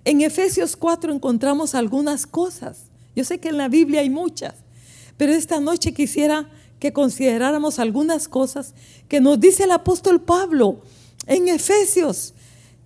En 0.05 0.21
Efesios 0.21 0.75
4 0.75 1.11
encontramos 1.11 1.73
algunas 1.73 2.27
cosas. 2.27 2.85
Yo 3.15 3.23
sé 3.23 3.39
que 3.39 3.49
en 3.49 3.57
la 3.57 3.67
Biblia 3.67 4.01
hay 4.01 4.09
muchas, 4.09 4.53
pero 5.17 5.33
esta 5.33 5.59
noche 5.59 5.93
quisiera 5.93 6.47
que 6.79 6.93
consideráramos 6.93 7.79
algunas 7.79 8.27
cosas 8.27 8.75
que 9.07 9.19
nos 9.19 9.39
dice 9.39 9.63
el 9.63 9.71
apóstol 9.71 10.21
Pablo 10.21 10.81
en 11.25 11.47
Efesios, 11.47 12.35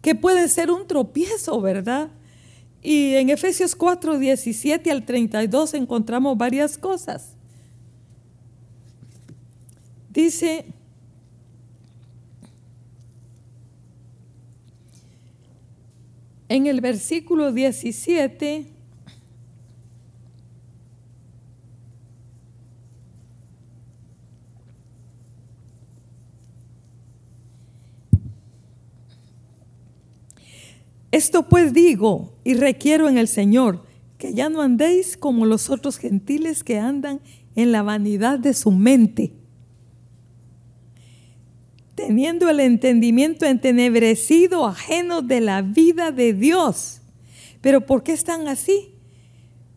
que 0.02 0.16
pueden 0.16 0.48
ser 0.48 0.72
un 0.72 0.88
tropiezo, 0.88 1.60
¿verdad? 1.60 2.10
Y 2.82 3.16
en 3.16 3.30
Efesios 3.30 3.76
4, 3.76 4.18
17 4.18 4.90
al 4.90 5.06
32 5.06 5.74
encontramos 5.74 6.38
varias 6.38 6.78
cosas. 6.78 7.34
Dice, 10.10 10.66
en 16.50 16.66
el 16.66 16.82
versículo 16.82 17.54
17, 17.54 18.66
Esto 31.12 31.50
pues 31.50 31.74
digo 31.74 32.34
y 32.44 32.54
requiero 32.54 33.10
en 33.10 33.18
el 33.18 33.28
Señor, 33.28 33.84
que 34.20 34.34
ya 34.34 34.48
no 34.50 34.62
andéis 34.62 35.18
como 35.18 35.48
los 35.48 35.70
otros 35.72 35.98
gentiles 35.98 36.64
que 36.64 36.78
andan 36.78 37.20
en 37.56 37.72
la 37.72 37.82
vanidad 37.82 38.38
de 38.38 38.54
su 38.54 38.72
mente 38.72 39.39
teniendo 42.00 42.50
el 42.50 42.62
entendimiento 42.62 43.46
entenebrecido, 43.46 44.66
ajeno 44.66 45.22
de 45.22 45.42
la 45.42 45.62
vida 45.62 46.12
de 46.12 46.32
Dios. 46.32 47.02
Pero 47.60 47.86
¿por 47.86 48.04
qué 48.04 48.14
están 48.14 48.48
así? 48.48 48.94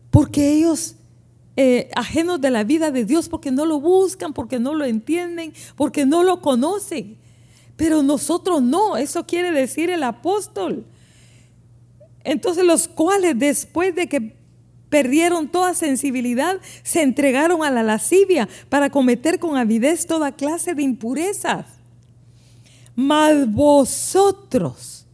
Porque 0.09 0.53
ellos, 0.53 0.95
eh, 1.57 1.89
ajenos 1.95 2.39
de 2.39 2.49
la 2.49 2.63
vida 2.63 2.91
de 2.91 3.03
Dios, 3.03 3.27
porque 3.27 3.51
no 3.51 3.65
lo 3.65 3.81
buscan, 3.81 4.31
porque 4.33 4.57
no 4.57 4.73
lo 4.73 4.85
entienden, 4.85 5.53
porque 5.75 6.05
no 6.05 6.23
lo 6.23 6.39
conocen. 6.39 7.17
Pero 7.75 8.03
nosotros 8.03 8.61
no, 8.61 8.95
eso 8.95 9.25
quiere 9.25 9.51
decir 9.51 9.89
el 9.89 10.03
apóstol. 10.03 10.85
Entonces 12.23 12.63
los 12.63 12.87
cuales 12.87 13.37
después 13.37 13.93
de 13.95 14.07
que 14.07 14.37
perdieron 14.87 15.49
toda 15.49 15.73
sensibilidad, 15.73 16.61
se 16.83 17.01
entregaron 17.01 17.65
a 17.65 17.71
la 17.71 17.83
lascivia 17.83 18.47
para 18.69 18.89
cometer 18.89 19.39
con 19.39 19.57
avidez 19.57 20.05
toda 20.05 20.31
clase 20.31 20.73
de 20.73 20.83
impurezas. 20.83 21.82
Mas 22.95 23.51
vosotros, 23.51 25.05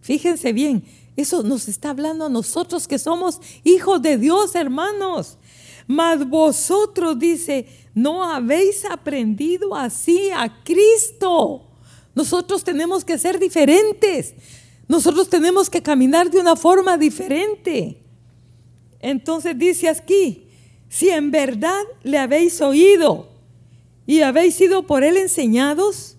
fíjense 0.00 0.52
bien, 0.52 0.84
eso 1.16 1.42
nos 1.42 1.68
está 1.68 1.90
hablando 1.90 2.26
a 2.26 2.28
nosotros 2.28 2.88
que 2.88 2.98
somos 2.98 3.40
hijos 3.62 4.02
de 4.02 4.18
Dios, 4.18 4.54
hermanos. 4.54 5.38
Mas 5.86 6.26
vosotros, 6.28 7.18
dice, 7.18 7.66
no 7.94 8.24
habéis 8.24 8.84
aprendido 8.84 9.74
así 9.74 10.30
a 10.30 10.62
Cristo. 10.64 11.70
Nosotros 12.14 12.64
tenemos 12.64 13.04
que 13.04 13.18
ser 13.18 13.38
diferentes. 13.38 14.34
Nosotros 14.88 15.28
tenemos 15.28 15.70
que 15.70 15.82
caminar 15.82 16.30
de 16.30 16.38
una 16.38 16.56
forma 16.56 16.96
diferente. 16.96 18.02
Entonces 19.00 19.56
dice 19.58 19.88
aquí, 19.88 20.48
si 20.88 21.10
en 21.10 21.30
verdad 21.30 21.82
le 22.02 22.18
habéis 22.18 22.60
oído 22.60 23.28
y 24.06 24.20
habéis 24.22 24.54
sido 24.54 24.86
por 24.86 25.04
él 25.04 25.16
enseñados, 25.16 26.13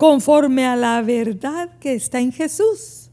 conforme 0.00 0.64
a 0.64 0.76
la 0.76 1.02
verdad 1.02 1.78
que 1.78 1.92
está 1.92 2.20
en 2.20 2.32
Jesús. 2.32 3.10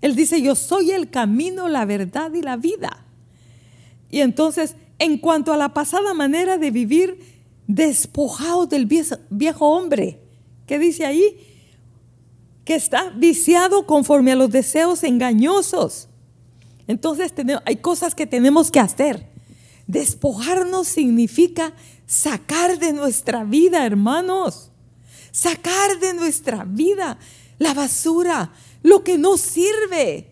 Él 0.00 0.16
dice, 0.16 0.40
yo 0.40 0.54
soy 0.54 0.90
el 0.90 1.10
camino, 1.10 1.68
la 1.68 1.84
verdad 1.84 2.32
y 2.32 2.40
la 2.40 2.56
vida. 2.56 3.04
Y 4.10 4.20
entonces, 4.20 4.74
en 4.98 5.18
cuanto 5.18 5.52
a 5.52 5.58
la 5.58 5.74
pasada 5.74 6.14
manera 6.14 6.56
de 6.56 6.70
vivir, 6.70 7.18
despojado 7.66 8.64
del 8.64 8.88
viejo 9.28 9.68
hombre, 9.68 10.18
¿qué 10.66 10.78
dice 10.78 11.04
ahí? 11.04 11.36
que 12.64 12.74
está 12.74 13.10
viciado 13.10 13.84
conforme 13.84 14.32
a 14.32 14.36
los 14.36 14.48
deseos 14.48 15.04
engañosos. 15.04 16.08
Entonces 16.86 17.34
hay 17.66 17.76
cosas 17.76 18.14
que 18.14 18.26
tenemos 18.26 18.70
que 18.70 18.80
hacer. 18.80 19.28
Despojarnos 19.86 20.88
significa 20.88 21.74
sacar 22.06 22.78
de 22.78 22.94
nuestra 22.94 23.44
vida, 23.44 23.84
hermanos. 23.84 24.70
Sacar 25.34 25.98
de 25.98 26.14
nuestra 26.14 26.64
vida 26.64 27.18
la 27.58 27.74
basura, 27.74 28.52
lo 28.84 29.02
que 29.02 29.18
no 29.18 29.36
sirve, 29.36 30.28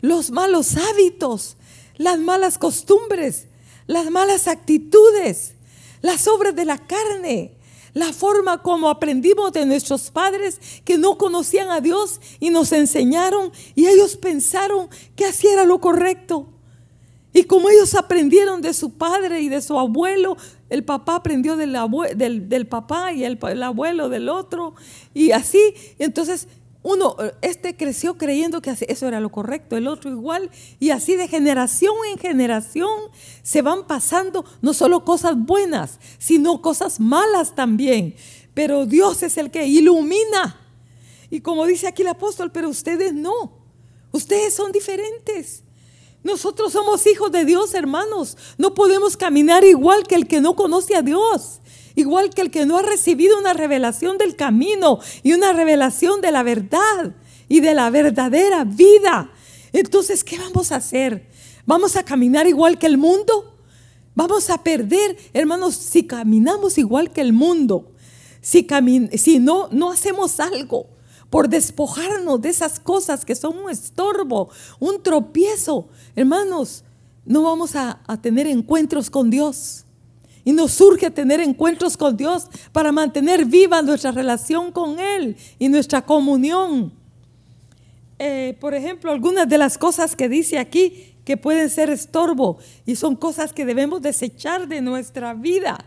los 0.00 0.30
malos 0.30 0.76
hábitos, 0.76 1.56
las 1.96 2.20
malas 2.20 2.56
costumbres, 2.56 3.48
las 3.88 4.12
malas 4.12 4.46
actitudes, 4.46 5.54
las 6.02 6.28
obras 6.28 6.54
de 6.54 6.66
la 6.66 6.78
carne, 6.78 7.56
la 7.94 8.12
forma 8.12 8.62
como 8.62 8.88
aprendimos 8.90 9.52
de 9.52 9.66
nuestros 9.66 10.12
padres 10.12 10.60
que 10.84 10.98
no 10.98 11.18
conocían 11.18 11.72
a 11.72 11.80
Dios 11.80 12.20
y 12.38 12.50
nos 12.50 12.70
enseñaron 12.70 13.50
y 13.74 13.88
ellos 13.88 14.16
pensaron 14.16 14.88
que 15.16 15.24
así 15.24 15.48
era 15.48 15.64
lo 15.64 15.80
correcto. 15.80 16.53
Y 17.36 17.44
como 17.44 17.68
ellos 17.68 17.96
aprendieron 17.96 18.62
de 18.62 18.72
su 18.72 18.94
padre 18.94 19.40
y 19.40 19.48
de 19.48 19.60
su 19.60 19.76
abuelo, 19.76 20.36
el 20.70 20.84
papá 20.84 21.16
aprendió 21.16 21.56
del, 21.56 21.76
del, 22.16 22.66
papá 22.68 23.12
y 23.12 23.24
el, 23.24 23.38
el, 23.50 23.62
abuelo 23.64 24.08
del 24.08 24.28
otro, 24.28 24.74
y 25.12 25.32
así, 25.32 25.74
entonces 25.98 26.46
uno, 26.84 27.16
este 27.42 27.76
creció 27.76 28.16
creyendo 28.16 28.62
que 28.62 28.70
eso 28.70 29.08
era 29.08 29.18
lo 29.18 29.32
correcto, 29.32 29.76
el 29.76 29.88
otro 29.88 30.10
igual, 30.10 30.48
y 30.78 30.90
así 30.90 31.16
de 31.16 31.26
generación 31.26 31.94
en 32.12 32.18
generación 32.18 32.88
se 33.42 33.62
van 33.62 33.86
pasando 33.88 34.44
no 34.62 34.72
solo 34.72 35.04
cosas 35.04 35.34
buenas, 35.36 35.98
sino 36.18 36.62
cosas 36.62 37.00
malas 37.00 37.56
también. 37.56 38.14
Pero 38.54 38.86
Dios 38.86 39.24
es 39.24 39.38
el 39.38 39.50
que 39.50 39.66
ilumina. 39.66 40.60
Y 41.30 41.40
como 41.40 41.66
dice 41.66 41.88
aquí 41.88 42.02
el 42.02 42.08
apóstol, 42.08 42.52
pero 42.52 42.68
ustedes 42.68 43.12
no, 43.12 43.58
ustedes 44.12 44.54
son 44.54 44.70
diferentes. 44.70 45.63
Nosotros 46.24 46.72
somos 46.72 47.06
hijos 47.06 47.30
de 47.30 47.44
Dios, 47.44 47.74
hermanos. 47.74 48.36
No 48.58 48.74
podemos 48.74 49.16
caminar 49.16 49.62
igual 49.62 50.06
que 50.06 50.16
el 50.16 50.26
que 50.26 50.40
no 50.40 50.56
conoce 50.56 50.96
a 50.96 51.02
Dios 51.02 51.60
igual 51.96 52.30
que 52.30 52.42
el 52.42 52.50
que 52.50 52.66
no 52.66 52.78
ha 52.78 52.82
recibido 52.82 53.38
una 53.38 53.52
revelación 53.52 54.18
del 54.18 54.36
camino 54.36 54.98
y 55.22 55.32
una 55.32 55.52
revelación 55.52 56.20
de 56.20 56.32
la 56.32 56.42
verdad 56.42 57.14
y 57.48 57.60
de 57.60 57.74
la 57.74 57.90
verdadera 57.90 58.64
vida. 58.64 59.30
Entonces, 59.72 60.24
¿qué 60.24 60.38
vamos 60.38 60.72
a 60.72 60.76
hacer? 60.76 61.28
¿Vamos 61.66 61.96
a 61.96 62.04
caminar 62.04 62.46
igual 62.46 62.78
que 62.78 62.86
el 62.86 62.98
mundo? 62.98 63.56
Vamos 64.14 64.50
a 64.50 64.62
perder, 64.62 65.16
hermanos, 65.32 65.74
si 65.74 66.06
caminamos 66.06 66.78
igual 66.78 67.12
que 67.12 67.20
el 67.20 67.32
mundo, 67.32 67.92
si, 68.40 68.66
si 69.16 69.38
no, 69.38 69.68
no 69.72 69.90
hacemos 69.90 70.38
algo 70.38 70.86
por 71.34 71.48
despojarnos 71.48 72.40
de 72.40 72.48
esas 72.48 72.78
cosas 72.78 73.24
que 73.24 73.34
son 73.34 73.58
un 73.58 73.68
estorbo, 73.68 74.50
un 74.78 75.02
tropiezo, 75.02 75.88
hermanos, 76.14 76.84
no 77.24 77.42
vamos 77.42 77.74
a 77.74 77.98
tener 78.22 78.46
encuentros 78.46 79.10
con 79.10 79.30
Dios. 79.30 79.84
Y 80.44 80.52
nos 80.52 80.70
surge 80.70 81.10
tener 81.10 81.40
encuentros 81.40 81.96
con 81.96 82.16
Dios 82.16 82.46
para 82.70 82.92
mantener 82.92 83.46
viva 83.46 83.82
nuestra 83.82 84.12
relación 84.12 84.70
con 84.70 85.00
Él 85.00 85.36
y 85.58 85.68
nuestra 85.68 86.02
comunión. 86.02 86.92
Eh, 88.20 88.56
por 88.60 88.72
ejemplo, 88.72 89.10
algunas 89.10 89.48
de 89.48 89.58
las 89.58 89.76
cosas 89.76 90.14
que 90.14 90.28
dice 90.28 90.60
aquí 90.60 91.16
que 91.24 91.36
pueden 91.36 91.68
ser 91.68 91.90
estorbo 91.90 92.58
y 92.86 92.94
son 92.94 93.16
cosas 93.16 93.52
que 93.52 93.64
debemos 93.64 94.02
desechar 94.02 94.68
de 94.68 94.80
nuestra 94.80 95.34
vida. 95.34 95.84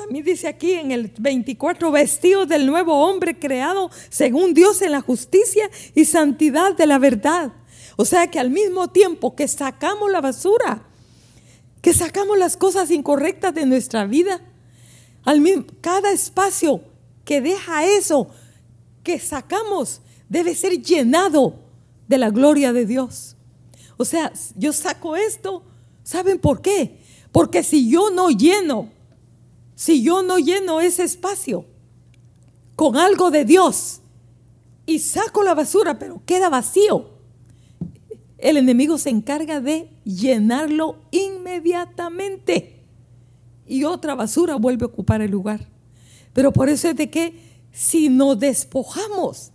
También 0.00 0.24
dice 0.24 0.48
aquí 0.48 0.72
en 0.72 0.92
el 0.92 1.12
24, 1.18 1.90
vestidos 1.90 2.48
del 2.48 2.66
nuevo 2.66 3.06
hombre 3.06 3.38
creado 3.38 3.90
según 4.08 4.54
Dios 4.54 4.80
en 4.80 4.92
la 4.92 5.02
justicia 5.02 5.70
y 5.94 6.06
santidad 6.06 6.74
de 6.74 6.86
la 6.86 6.98
verdad. 6.98 7.52
O 7.96 8.06
sea 8.06 8.26
que 8.28 8.38
al 8.38 8.48
mismo 8.48 8.88
tiempo 8.88 9.36
que 9.36 9.46
sacamos 9.46 10.10
la 10.10 10.22
basura, 10.22 10.86
que 11.82 11.92
sacamos 11.92 12.38
las 12.38 12.56
cosas 12.56 12.90
incorrectas 12.90 13.54
de 13.54 13.66
nuestra 13.66 14.06
vida. 14.06 14.40
Al 15.24 15.42
cada 15.82 16.12
espacio 16.12 16.80
que 17.26 17.42
deja 17.42 17.84
eso, 17.84 18.30
que 19.02 19.18
sacamos, 19.18 20.00
debe 20.30 20.54
ser 20.54 20.80
llenado 20.80 21.56
de 22.08 22.16
la 22.16 22.30
gloria 22.30 22.72
de 22.72 22.86
Dios. 22.86 23.36
O 23.98 24.06
sea, 24.06 24.32
yo 24.56 24.72
saco 24.72 25.14
esto, 25.14 25.62
¿saben 26.04 26.38
por 26.38 26.62
qué? 26.62 27.00
Porque 27.32 27.62
si 27.62 27.90
yo 27.90 28.08
no 28.08 28.30
lleno, 28.30 28.88
si 29.80 30.02
yo 30.02 30.22
no 30.22 30.36
lleno 30.36 30.82
ese 30.82 31.04
espacio 31.04 31.64
con 32.76 32.98
algo 32.98 33.30
de 33.30 33.46
Dios 33.46 34.02
y 34.84 34.98
saco 34.98 35.42
la 35.42 35.54
basura, 35.54 35.98
pero 35.98 36.20
queda 36.26 36.50
vacío, 36.50 37.08
el 38.36 38.58
enemigo 38.58 38.98
se 38.98 39.08
encarga 39.08 39.62
de 39.62 39.88
llenarlo 40.04 40.96
inmediatamente 41.12 42.84
y 43.66 43.84
otra 43.84 44.14
basura 44.14 44.56
vuelve 44.56 44.84
a 44.84 44.88
ocupar 44.88 45.22
el 45.22 45.30
lugar. 45.30 45.66
Pero 46.34 46.52
por 46.52 46.68
eso 46.68 46.90
es 46.90 46.96
de 46.96 47.08
que 47.08 47.40
si 47.72 48.10
nos 48.10 48.38
despojamos, 48.38 49.50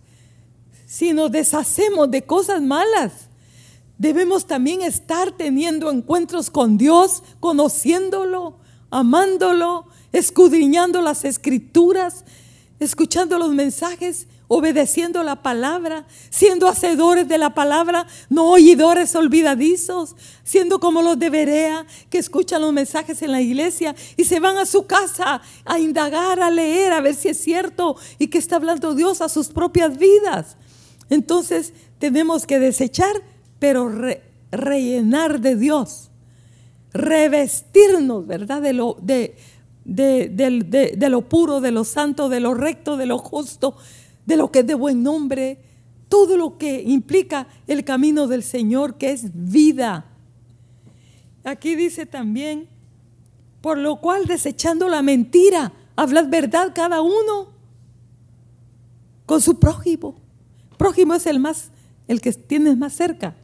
si 0.86 1.12
nos 1.12 1.30
deshacemos 1.30 2.10
de 2.10 2.22
cosas 2.22 2.60
malas, 2.60 3.28
debemos 3.96 4.44
también 4.44 4.82
estar 4.82 5.30
teniendo 5.30 5.88
encuentros 5.88 6.50
con 6.50 6.78
Dios, 6.78 7.22
conociéndolo, 7.38 8.58
amándolo, 8.96 9.86
escudriñando 10.12 11.02
las 11.02 11.24
escrituras, 11.24 12.24
escuchando 12.78 13.38
los 13.38 13.50
mensajes 13.50 14.26
obedeciendo 14.48 15.22
la 15.22 15.42
palabra, 15.42 16.06
siendo 16.30 16.68
hacedores 16.68 17.26
de 17.26 17.38
la 17.38 17.54
palabra, 17.54 18.06
no 18.28 18.50
oidores 18.50 19.14
olvidadizos, 19.16 20.14
siendo 20.44 20.78
como 20.78 21.02
los 21.02 21.18
de 21.18 21.30
Berea, 21.30 21.86
que 22.10 22.18
escuchan 22.18 22.62
los 22.62 22.72
mensajes 22.72 23.22
en 23.22 23.32
la 23.32 23.40
iglesia 23.40 23.94
y 24.16 24.24
se 24.24 24.40
van 24.40 24.56
a 24.56 24.66
su 24.66 24.86
casa 24.86 25.42
a 25.64 25.78
indagar, 25.78 26.40
a 26.40 26.50
leer, 26.50 26.92
a 26.92 27.00
ver 27.00 27.14
si 27.14 27.28
es 27.28 27.38
cierto 27.38 27.96
y 28.18 28.28
que 28.28 28.38
está 28.38 28.56
hablando 28.56 28.94
Dios 28.94 29.20
a 29.20 29.28
sus 29.28 29.48
propias 29.48 29.98
vidas. 29.98 30.56
Entonces 31.10 31.72
tenemos 31.98 32.46
que 32.46 32.58
desechar, 32.58 33.22
pero 33.58 33.90
rellenar 34.52 35.40
de 35.40 35.56
Dios, 35.56 36.10
revestirnos, 36.96 38.26
¿verdad? 38.26 38.62
De 38.62 38.72
lo, 38.72 38.96
de, 39.00 39.36
de 39.84 41.08
lo 41.10 41.28
puro, 41.28 41.60
de 41.60 41.70
lo 41.70 41.84
santo, 41.84 42.28
de 42.28 42.40
lo 42.40 42.54
recto, 42.54 42.96
de 42.96 43.06
lo 43.06 43.18
justo 43.18 43.76
de 44.26 44.36
lo 44.36 44.50
que 44.50 44.58
es 44.58 44.66
de 44.66 44.74
buen 44.74 45.02
nombre, 45.02 45.58
todo 46.08 46.36
lo 46.36 46.58
que 46.58 46.82
implica 46.82 47.46
el 47.66 47.84
camino 47.84 48.26
del 48.26 48.42
Señor, 48.42 48.98
que 48.98 49.12
es 49.12 49.30
vida. 49.32 50.06
Aquí 51.44 51.76
dice 51.76 52.06
también, 52.06 52.68
por 53.60 53.78
lo 53.78 54.00
cual 54.00 54.26
desechando 54.26 54.88
la 54.88 55.00
mentira, 55.00 55.72
hablad 55.94 56.28
verdad 56.28 56.72
cada 56.74 57.00
uno 57.00 57.52
con 59.24 59.40
su 59.40 59.58
prójimo. 59.58 60.16
Prójimo 60.76 61.14
es 61.14 61.26
el 61.26 61.38
más, 61.38 61.70
el 62.08 62.20
que 62.20 62.32
tienes 62.32 62.76
más 62.76 62.92
cerca. 62.92 63.36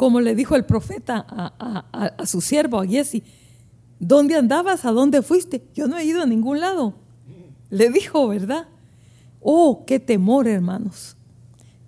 Como 0.00 0.22
le 0.22 0.34
dijo 0.34 0.56
el 0.56 0.64
profeta 0.64 1.26
a, 1.28 2.24
su 2.24 2.40
siervo, 2.40 2.80
a 2.80 2.86
Jesse, 2.86 3.22
¿Dónde 3.98 4.34
andabas? 4.34 4.86
¿A 4.86 4.92
dónde 4.92 5.20
fuiste? 5.20 5.62
Yo 5.74 5.88
no 5.88 5.98
he 5.98 6.06
ido 6.06 6.22
a 6.22 6.26
ningún 6.26 6.58
lado. 6.58 6.94
Le 7.68 7.90
dijo, 7.90 8.26
¿verdad? 8.28 8.66
Oh, 9.40 9.84
qué 9.86 10.00
temor, 10.00 10.48
hermanos. 10.48 11.18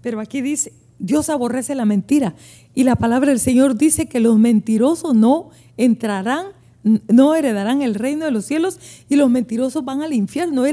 Pero 0.02 0.20
aquí 0.20 0.42
dice, 0.42 0.74
Dios 0.98 1.30
aborrece 1.30 1.74
la 1.74 1.86
mentira. 1.86 2.34
Y 2.74 2.84
la 2.84 2.96
palabra 2.96 3.30
del 3.30 3.40
Señor 3.40 3.78
dice 3.78 4.04
que 4.04 4.20
los 4.20 4.38
mentirosos 4.38 5.14
no 5.14 5.48
entrarán, 5.78 6.48
no 6.82 7.34
heredarán 7.34 7.80
el 7.80 7.94
reino 7.94 8.26
de 8.26 8.30
los 8.30 8.44
cielos 8.44 8.78
y 9.08 9.16
los 9.16 9.30
mentirosos 9.30 9.86
van 9.86 10.02
al 10.02 10.12
infierno. 10.12 10.64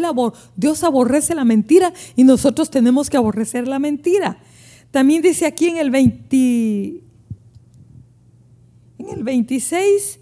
Dios 0.58 0.84
aborrece 0.84 1.36
la 1.36 1.46
mentira 1.46 1.94
y 2.18 2.26
nosotros 2.26 2.70
tenemos 2.70 3.10
que 3.10 3.16
aborrecer 3.16 3.66
la 3.66 3.80
mentira. 3.80 4.40
También 4.92 5.22
dice 5.22 5.46
aquí 5.46 5.68
en 5.70 5.78
el 5.78 5.90
20, 5.90 7.09
el 9.14 9.24
26, 9.24 10.20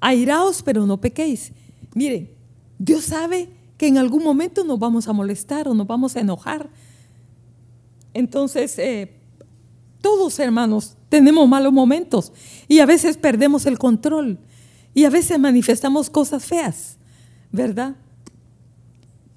airaos, 0.00 0.62
pero 0.62 0.86
no 0.86 1.00
pequéis. 1.00 1.52
Miren, 1.94 2.30
Dios 2.78 3.04
sabe 3.04 3.48
que 3.76 3.86
en 3.86 3.98
algún 3.98 4.22
momento 4.22 4.64
nos 4.64 4.78
vamos 4.78 5.08
a 5.08 5.12
molestar 5.12 5.68
o 5.68 5.74
nos 5.74 5.86
vamos 5.86 6.16
a 6.16 6.20
enojar. 6.20 6.70
Entonces, 8.14 8.78
eh, 8.78 9.12
todos 10.00 10.38
hermanos 10.38 10.96
tenemos 11.08 11.48
malos 11.48 11.72
momentos 11.72 12.32
y 12.68 12.80
a 12.80 12.86
veces 12.86 13.16
perdemos 13.16 13.66
el 13.66 13.78
control 13.78 14.38
y 14.94 15.04
a 15.04 15.10
veces 15.10 15.38
manifestamos 15.38 16.08
cosas 16.08 16.44
feas, 16.44 16.96
¿verdad? 17.52 17.96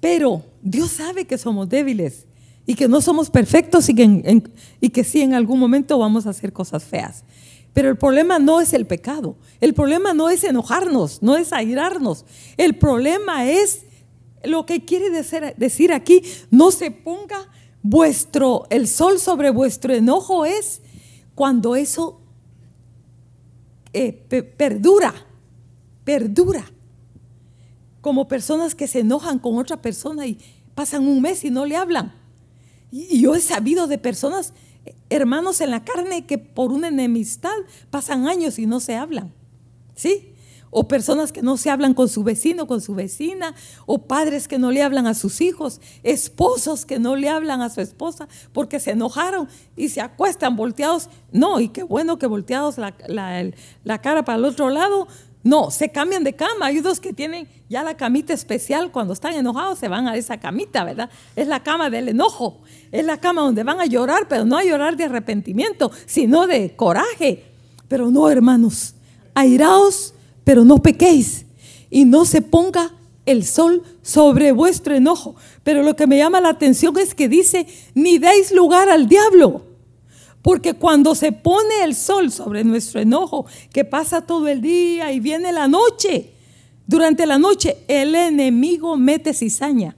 Pero 0.00 0.42
Dios 0.62 0.92
sabe 0.92 1.26
que 1.26 1.36
somos 1.36 1.68
débiles 1.68 2.26
y 2.70 2.76
que 2.76 2.86
no 2.86 3.00
somos 3.00 3.30
perfectos 3.30 3.88
y 3.88 3.96
que, 3.96 4.44
y 4.80 4.90
que 4.90 5.02
sí 5.02 5.22
en 5.22 5.34
algún 5.34 5.58
momento 5.58 5.98
vamos 5.98 6.28
a 6.28 6.30
hacer 6.30 6.52
cosas 6.52 6.84
feas. 6.84 7.24
Pero 7.72 7.88
el 7.88 7.98
problema 7.98 8.38
no 8.38 8.60
es 8.60 8.72
el 8.74 8.86
pecado. 8.86 9.34
El 9.60 9.74
problema 9.74 10.14
no 10.14 10.30
es 10.30 10.44
enojarnos, 10.44 11.20
no 11.20 11.36
es 11.36 11.52
airarnos. 11.52 12.24
El 12.56 12.78
problema 12.78 13.50
es 13.50 13.80
lo 14.44 14.66
que 14.66 14.84
quiere 14.84 15.10
decir 15.10 15.92
aquí, 15.92 16.22
no 16.52 16.70
se 16.70 16.92
ponga 16.92 17.48
vuestro, 17.82 18.68
el 18.70 18.86
sol 18.86 19.18
sobre 19.18 19.50
vuestro 19.50 19.92
enojo 19.92 20.44
es 20.44 20.80
cuando 21.34 21.74
eso 21.74 22.20
eh, 23.92 24.12
perdura, 24.56 25.12
perdura. 26.04 26.70
Como 28.00 28.28
personas 28.28 28.76
que 28.76 28.86
se 28.86 29.00
enojan 29.00 29.40
con 29.40 29.58
otra 29.58 29.82
persona 29.82 30.24
y 30.28 30.38
pasan 30.76 31.08
un 31.08 31.20
mes 31.20 31.44
y 31.44 31.50
no 31.50 31.66
le 31.66 31.74
hablan. 31.74 32.19
Y 32.90 33.20
yo 33.20 33.34
he 33.34 33.40
sabido 33.40 33.86
de 33.86 33.98
personas, 33.98 34.52
hermanos 35.08 35.60
en 35.60 35.70
la 35.70 35.84
carne, 35.84 36.26
que 36.26 36.38
por 36.38 36.72
una 36.72 36.88
enemistad 36.88 37.56
pasan 37.90 38.26
años 38.26 38.58
y 38.58 38.66
no 38.66 38.80
se 38.80 38.96
hablan. 38.96 39.32
¿Sí? 39.94 40.30
o 40.70 40.88
personas 40.88 41.32
que 41.32 41.42
no 41.42 41.56
se 41.56 41.70
hablan 41.70 41.94
con 41.94 42.08
su 42.08 42.22
vecino, 42.22 42.66
con 42.66 42.80
su 42.80 42.94
vecina, 42.94 43.54
o 43.86 44.06
padres 44.06 44.48
que 44.48 44.58
no 44.58 44.70
le 44.70 44.82
hablan 44.82 45.06
a 45.06 45.14
sus 45.14 45.40
hijos, 45.40 45.80
esposos 46.02 46.86
que 46.86 46.98
no 46.98 47.16
le 47.16 47.28
hablan 47.28 47.60
a 47.60 47.70
su 47.70 47.80
esposa 47.80 48.28
porque 48.52 48.80
se 48.80 48.92
enojaron 48.92 49.48
y 49.76 49.88
se 49.88 50.00
acuestan 50.00 50.56
volteados. 50.56 51.08
No, 51.32 51.60
y 51.60 51.68
qué 51.68 51.82
bueno 51.82 52.18
que 52.18 52.26
volteados 52.26 52.78
la, 52.78 52.94
cara 54.00 54.24
para 54.24 54.38
el 54.38 54.44
otro 54.44 54.70
lado. 54.70 55.08
No, 55.42 55.70
se 55.70 55.88
cambian 55.90 56.22
de 56.22 56.34
cama. 56.34 56.66
Hay 56.66 56.80
dos 56.80 57.00
que 57.00 57.12
tienen 57.12 57.48
ya 57.68 57.82
la 57.82 57.96
camita 57.96 58.32
especial. 58.32 58.92
Cuando 58.92 59.14
están 59.14 59.34
enojados 59.34 59.78
se 59.78 59.88
van 59.88 60.06
a 60.06 60.16
esa 60.16 60.38
camita, 60.38 60.84
¿verdad? 60.84 61.10
Es 61.36 61.46
la 61.46 61.62
cama 61.62 61.90
del 61.90 62.08
enojo. 62.08 62.60
Es 62.92 63.04
la 63.04 63.18
cama 63.18 63.42
donde 63.42 63.64
van 63.64 63.80
a 63.80 63.86
llorar, 63.86 64.28
pero 64.28 64.44
no 64.44 64.58
a 64.58 64.64
llorar 64.64 64.96
de 64.96 65.04
arrepentimiento, 65.04 65.90
sino 66.06 66.46
de 66.46 66.76
coraje. 66.76 67.44
Pero 67.88 68.10
no, 68.10 68.28
hermanos, 68.28 68.94
airaos 69.34 70.14
pero 70.44 70.64
no 70.64 70.78
pequéis 70.78 71.46
y 71.90 72.04
no 72.04 72.24
se 72.24 72.42
ponga 72.42 72.92
el 73.24 73.44
sol 73.44 73.84
sobre 74.02 74.50
vuestro 74.50 74.96
enojo. 74.96 75.36
Pero 75.62 75.84
lo 75.84 75.94
que 75.94 76.08
me 76.08 76.18
llama 76.18 76.40
la 76.40 76.48
atención 76.48 76.98
es 76.98 77.14
que 77.14 77.28
dice, 77.28 77.66
ni 77.94 78.18
deis 78.18 78.52
lugar 78.52 78.88
al 78.88 79.08
diablo. 79.08 79.62
Porque 80.42 80.74
cuando 80.74 81.14
se 81.14 81.32
pone 81.32 81.84
el 81.84 81.94
sol 81.94 82.32
sobre 82.32 82.64
nuestro 82.64 83.00
enojo, 83.00 83.46
que 83.72 83.84
pasa 83.84 84.22
todo 84.22 84.48
el 84.48 84.60
día 84.62 85.12
y 85.12 85.20
viene 85.20 85.52
la 85.52 85.68
noche, 85.68 86.32
durante 86.86 87.26
la 87.26 87.38
noche 87.38 87.76
el 87.88 88.14
enemigo 88.14 88.96
mete 88.96 89.34
cizaña, 89.34 89.96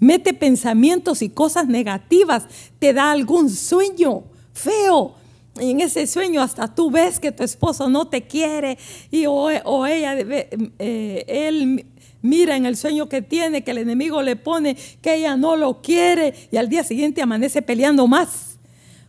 mete 0.00 0.34
pensamientos 0.34 1.22
y 1.22 1.28
cosas 1.28 1.68
negativas, 1.68 2.46
te 2.78 2.92
da 2.92 3.12
algún 3.12 3.48
sueño 3.48 4.24
feo, 4.52 5.14
y 5.60 5.70
en 5.70 5.80
ese 5.80 6.06
sueño 6.06 6.42
hasta 6.42 6.74
tú 6.74 6.90
ves 6.90 7.18
que 7.18 7.32
tu 7.32 7.42
esposo 7.42 7.88
no 7.88 8.08
te 8.08 8.22
quiere 8.22 8.76
y 9.10 9.24
o, 9.26 9.86
ella, 9.86 10.14
eh, 10.18 11.24
él 11.26 11.86
mira 12.20 12.56
en 12.56 12.66
el 12.66 12.76
sueño 12.76 13.08
que 13.08 13.22
tiene 13.22 13.64
que 13.64 13.70
el 13.70 13.78
enemigo 13.78 14.22
le 14.22 14.36
pone 14.36 14.76
que 15.00 15.14
ella 15.14 15.36
no 15.36 15.56
lo 15.56 15.80
quiere 15.80 16.34
y 16.50 16.56
al 16.56 16.68
día 16.68 16.84
siguiente 16.84 17.22
amanece 17.22 17.62
peleando 17.62 18.06
más 18.06 18.55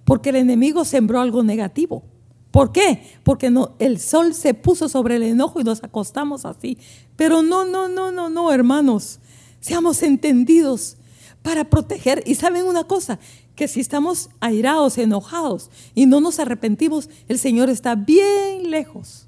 porque 0.08 0.30
el 0.30 0.38
enemigo 0.38 0.86
sembró 0.86 1.20
algo 1.20 1.44
negativo. 1.44 2.02
¿Por 2.50 2.72
qué? 2.72 3.04
Porque 3.24 3.50
no, 3.50 3.76
el 3.78 4.00
sol 4.00 4.34
se 4.34 4.54
puso 4.54 4.88
sobre 4.88 5.18
el 5.18 5.24
enojo 5.24 5.60
y 5.60 5.66
nos 5.66 5.84
acostamos 5.84 6.46
así. 6.46 6.78
Pero 7.18 7.44
no, 7.44 7.66
no, 7.66 7.90
no, 7.90 8.14
no, 8.14 8.30
no, 8.30 8.54
hermanos. 8.54 9.20
Seamos 9.60 10.02
entendidos 10.04 10.96
para 11.42 11.70
proteger. 11.70 12.24
Y 12.26 12.36
saben 12.36 12.64
una 12.64 12.86
cosa, 12.86 13.20
que 13.54 13.68
si 13.68 13.82
estamos 13.82 14.30
airados, 14.40 14.98
enojados 14.98 15.70
y 15.94 16.06
no 16.06 16.22
nos 16.22 16.40
arrepentimos, 16.40 17.10
el 17.28 17.38
Señor 17.38 17.70
está 17.70 17.96
bien 17.96 18.72
lejos, 18.72 19.28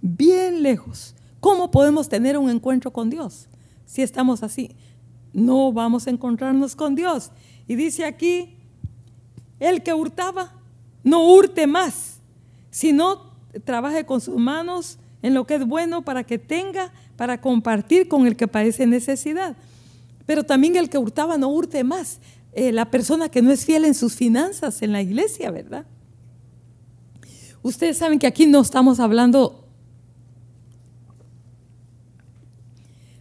bien 0.00 0.64
lejos. 0.64 1.14
¿Cómo 1.38 1.70
podemos 1.70 2.08
tener 2.08 2.36
un 2.38 2.50
encuentro 2.50 2.92
con 2.92 3.08
Dios 3.08 3.46
si 3.86 4.02
estamos 4.02 4.42
así? 4.42 4.74
No 5.32 5.72
vamos 5.72 6.08
a 6.08 6.10
encontrarnos 6.10 6.74
con 6.74 6.96
Dios. 6.96 7.30
Y 7.68 7.76
dice 7.76 8.04
aquí, 8.04 8.56
el 9.60 9.82
que 9.82 9.94
hurtaba, 9.94 10.52
no 11.04 11.24
hurte 11.24 11.66
más, 11.66 12.18
sino 12.70 13.30
trabaje 13.64 14.04
con 14.04 14.20
sus 14.20 14.36
manos 14.36 14.98
en 15.22 15.34
lo 15.34 15.46
que 15.46 15.56
es 15.56 15.66
bueno 15.66 16.02
para 16.02 16.24
que 16.24 16.38
tenga, 16.38 16.92
para 17.16 17.40
compartir 17.40 18.08
con 18.08 18.26
el 18.26 18.36
que 18.36 18.48
padece 18.48 18.86
necesidad. 18.86 19.56
Pero 20.26 20.44
también 20.44 20.76
el 20.76 20.88
que 20.88 20.98
hurtaba 20.98 21.36
no 21.36 21.48
hurte 21.48 21.84
más. 21.84 22.20
Eh, 22.52 22.72
la 22.72 22.90
persona 22.90 23.28
que 23.28 23.42
no 23.42 23.52
es 23.52 23.64
fiel 23.64 23.84
en 23.84 23.94
sus 23.94 24.14
finanzas 24.14 24.82
en 24.82 24.92
la 24.92 25.02
iglesia, 25.02 25.50
¿verdad? 25.50 25.86
Ustedes 27.62 27.98
saben 27.98 28.18
que 28.18 28.26
aquí 28.26 28.46
no 28.46 28.60
estamos 28.60 29.00
hablando, 29.00 29.68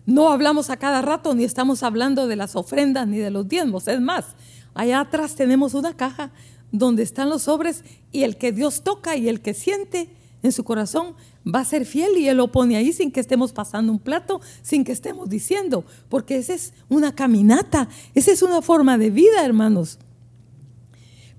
no 0.05 0.29
hablamos 0.29 0.69
a 0.69 0.77
cada 0.77 1.01
rato, 1.01 1.35
ni 1.35 1.43
estamos 1.43 1.83
hablando 1.83 2.27
de 2.27 2.37
las 2.37 2.55
ofrendas 2.55 3.07
ni 3.07 3.17
de 3.17 3.29
los 3.29 3.47
diezmos. 3.47 3.87
Es 3.87 3.99
más, 3.99 4.25
allá 4.73 4.99
atrás 4.99 5.35
tenemos 5.35 5.73
una 5.73 5.95
caja 5.95 6.31
donde 6.71 7.03
están 7.03 7.29
los 7.29 7.43
sobres 7.43 7.83
y 8.11 8.23
el 8.23 8.37
que 8.37 8.51
Dios 8.51 8.83
toca 8.83 9.15
y 9.15 9.27
el 9.27 9.41
que 9.41 9.53
siente 9.53 10.09
en 10.41 10.51
su 10.51 10.63
corazón 10.63 11.15
va 11.45 11.61
a 11.61 11.65
ser 11.65 11.85
fiel 11.85 12.17
y 12.17 12.27
Él 12.27 12.37
lo 12.37 12.51
pone 12.51 12.75
ahí 12.75 12.93
sin 12.93 13.11
que 13.11 13.19
estemos 13.19 13.51
pasando 13.51 13.91
un 13.91 13.99
plato, 13.99 14.41
sin 14.61 14.83
que 14.83 14.91
estemos 14.91 15.29
diciendo, 15.29 15.83
porque 16.09 16.37
esa 16.37 16.53
es 16.53 16.73
una 16.87 17.13
caminata, 17.13 17.89
esa 18.13 18.31
es 18.31 18.41
una 18.41 18.61
forma 18.61 18.97
de 18.97 19.09
vida, 19.09 19.43
hermanos. 19.43 19.99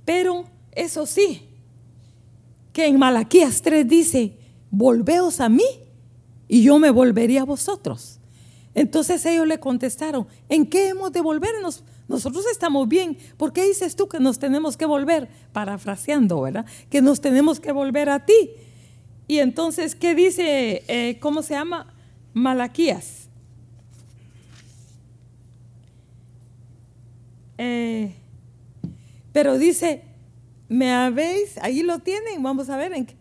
Pero 0.04 0.44
eso 0.72 1.06
sí, 1.06 1.42
que 2.72 2.86
en 2.86 2.98
Malaquías 2.98 3.62
3 3.62 3.88
dice, 3.88 4.36
volveos 4.70 5.40
a 5.40 5.48
mí 5.48 5.64
y 6.48 6.62
yo 6.62 6.78
me 6.78 6.90
volvería 6.90 7.42
a 7.42 7.44
vosotros. 7.44 8.18
Entonces 8.74 9.24
ellos 9.26 9.46
le 9.46 9.58
contestaron, 9.58 10.26
¿en 10.48 10.66
qué 10.66 10.88
hemos 10.88 11.12
de 11.12 11.20
volvernos? 11.20 11.84
Nosotros 12.10 12.44
estamos 12.50 12.88
bien. 12.88 13.16
¿Por 13.36 13.52
qué 13.52 13.62
dices 13.62 13.94
tú 13.94 14.08
que 14.08 14.18
nos 14.18 14.40
tenemos 14.40 14.76
que 14.76 14.84
volver? 14.84 15.28
Parafraseando, 15.52 16.40
¿verdad? 16.40 16.66
Que 16.90 17.00
nos 17.00 17.20
tenemos 17.20 17.60
que 17.60 17.70
volver 17.70 18.08
a 18.08 18.26
ti. 18.26 18.50
Y 19.28 19.38
entonces, 19.38 19.94
¿qué 19.94 20.16
dice? 20.16 20.82
Eh, 20.88 21.20
¿Cómo 21.20 21.40
se 21.44 21.54
llama? 21.54 21.94
Malaquías. 22.34 23.28
Eh, 27.58 28.12
pero 29.32 29.56
dice, 29.56 30.02
me 30.68 30.90
habéis, 30.92 31.58
ahí 31.58 31.84
lo 31.84 32.00
tienen, 32.00 32.42
vamos 32.42 32.70
a 32.70 32.76
ver 32.76 32.92
en 32.92 33.06
qué. 33.06 33.14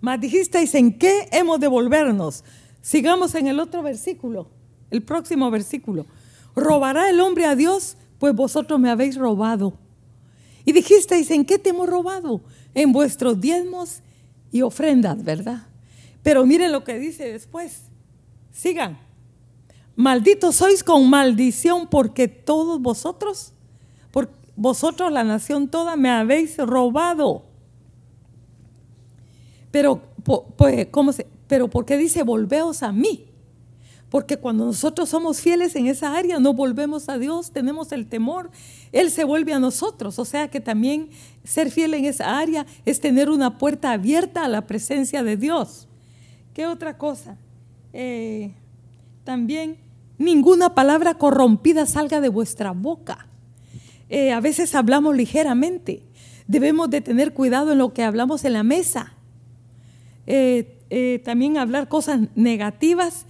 Más 0.00 0.18
dijisteis 0.18 0.74
en 0.74 0.96
qué 0.96 1.28
hemos 1.32 1.60
de 1.60 1.68
volvernos. 1.68 2.44
Sigamos 2.80 3.34
en 3.34 3.46
el 3.46 3.60
otro 3.60 3.82
versículo, 3.82 4.48
el 4.90 5.02
próximo 5.02 5.50
versículo. 5.50 6.06
¿Robará 6.54 7.10
el 7.10 7.20
hombre 7.20 7.46
a 7.46 7.56
Dios? 7.56 7.96
Pues 8.18 8.34
vosotros 8.34 8.78
me 8.78 8.90
habéis 8.90 9.16
robado. 9.16 9.74
Y 10.64 10.72
dijisteis, 10.72 11.30
¿en 11.30 11.44
qué 11.44 11.58
te 11.58 11.70
hemos 11.70 11.88
robado? 11.88 12.40
En 12.74 12.92
vuestros 12.92 13.40
diezmos 13.40 14.00
y 14.50 14.62
ofrendas, 14.62 15.22
¿verdad? 15.22 15.66
Pero 16.22 16.46
miren 16.46 16.72
lo 16.72 16.84
que 16.84 16.98
dice 16.98 17.30
después. 17.30 17.82
Sigan. 18.52 18.98
Malditos 19.96 20.56
sois 20.56 20.82
con 20.82 21.08
maldición 21.08 21.86
porque 21.88 22.28
todos 22.28 22.80
vosotros, 22.80 23.52
por 24.10 24.30
vosotros 24.56 25.12
la 25.12 25.22
nación 25.22 25.68
toda 25.68 25.96
me 25.96 26.10
habéis 26.10 26.56
robado. 26.56 27.44
Pero, 29.70 30.00
pues, 30.56 30.86
¿cómo 30.90 31.12
se? 31.12 31.26
Pero 31.46 31.68
¿por 31.68 31.84
qué 31.84 31.96
dice 31.96 32.22
volveos 32.22 32.82
a 32.82 32.92
mí? 32.92 33.26
Porque 34.14 34.36
cuando 34.36 34.66
nosotros 34.66 35.08
somos 35.08 35.40
fieles 35.40 35.74
en 35.74 35.88
esa 35.88 36.16
área, 36.16 36.38
no 36.38 36.54
volvemos 36.54 37.08
a 37.08 37.18
Dios, 37.18 37.50
tenemos 37.50 37.90
el 37.90 38.06
temor, 38.06 38.52
Él 38.92 39.10
se 39.10 39.24
vuelve 39.24 39.52
a 39.52 39.58
nosotros. 39.58 40.20
O 40.20 40.24
sea 40.24 40.46
que 40.46 40.60
también 40.60 41.08
ser 41.42 41.68
fiel 41.72 41.94
en 41.94 42.04
esa 42.04 42.38
área 42.38 42.64
es 42.84 43.00
tener 43.00 43.28
una 43.28 43.58
puerta 43.58 43.90
abierta 43.90 44.44
a 44.44 44.48
la 44.48 44.68
presencia 44.68 45.24
de 45.24 45.36
Dios. 45.36 45.88
¿Qué 46.52 46.68
otra 46.68 46.96
cosa? 46.96 47.38
Eh, 47.92 48.52
también 49.24 49.78
ninguna 50.16 50.76
palabra 50.76 51.14
corrompida 51.14 51.84
salga 51.84 52.20
de 52.20 52.28
vuestra 52.28 52.70
boca. 52.70 53.26
Eh, 54.10 54.30
a 54.30 54.38
veces 54.38 54.76
hablamos 54.76 55.16
ligeramente. 55.16 56.04
Debemos 56.46 56.88
de 56.88 57.00
tener 57.00 57.34
cuidado 57.34 57.72
en 57.72 57.78
lo 57.78 57.92
que 57.92 58.04
hablamos 58.04 58.44
en 58.44 58.52
la 58.52 58.62
mesa. 58.62 59.12
Eh, 60.28 61.20
también 61.24 61.58
hablar 61.58 61.88
cosas 61.88 62.20
negativas 62.36 63.26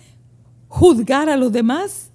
juzgar 0.75 1.29
a 1.29 1.37
los 1.37 1.53
demás, 1.53 2.11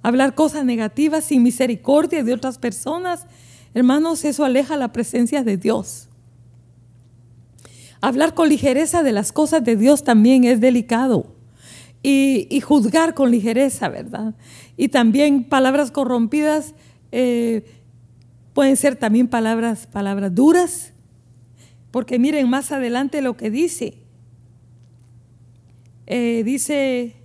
hablar 0.00 0.34
cosas 0.34 0.64
negativas 0.64 1.22
sin 1.22 1.42
misericordia 1.42 2.24
de 2.24 2.32
otras 2.32 2.56
personas. 2.56 3.26
Hermanos, 3.74 4.24
eso 4.24 4.42
aleja 4.42 4.78
la 4.78 4.90
presencia 4.90 5.44
de 5.44 5.58
Dios. 5.58 6.08
Hablar 8.00 8.32
con 8.32 8.48
ligereza 8.48 9.02
de 9.02 9.12
las 9.12 9.32
cosas 9.32 9.62
de 9.64 9.76
Dios 9.76 10.02
también 10.02 10.44
es 10.44 10.62
delicado. 10.62 11.26
Y, 12.02 12.58
juzgar 12.62 13.12
con 13.12 13.30
ligereza, 13.30 13.90
¿verdad? 13.90 14.34
Y 14.78 14.88
también 14.88 15.44
palabras 15.44 15.90
corrompidas 15.90 16.74
eh, 17.12 17.66
pueden 18.54 18.78
ser 18.78 18.96
también 18.96 19.28
palabras, 19.28 19.86
palabras 19.86 20.34
duras, 20.34 20.94
Porque 21.90 22.18
miren 22.18 22.48
más 22.48 22.72
adelante 22.72 23.20
lo 23.20 23.36
que 23.36 23.50
dice. 23.50 23.98
Eh, 26.06 26.42
dice 26.46 27.19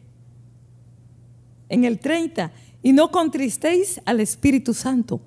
en 1.70 1.86
el 1.86 2.00
30, 2.00 2.52
y 2.84 2.94
no 2.94 3.12
contristéis 3.12 4.00
al 4.06 4.20
Espíritu 4.20 4.74
Santo. 4.74 5.20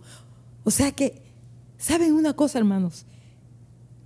O 0.65 0.71
sea 0.71 0.93
que, 0.93 1.23
¿saben 1.77 2.13
una 2.13 2.35
cosa, 2.35 2.59
hermanos? 2.59 3.05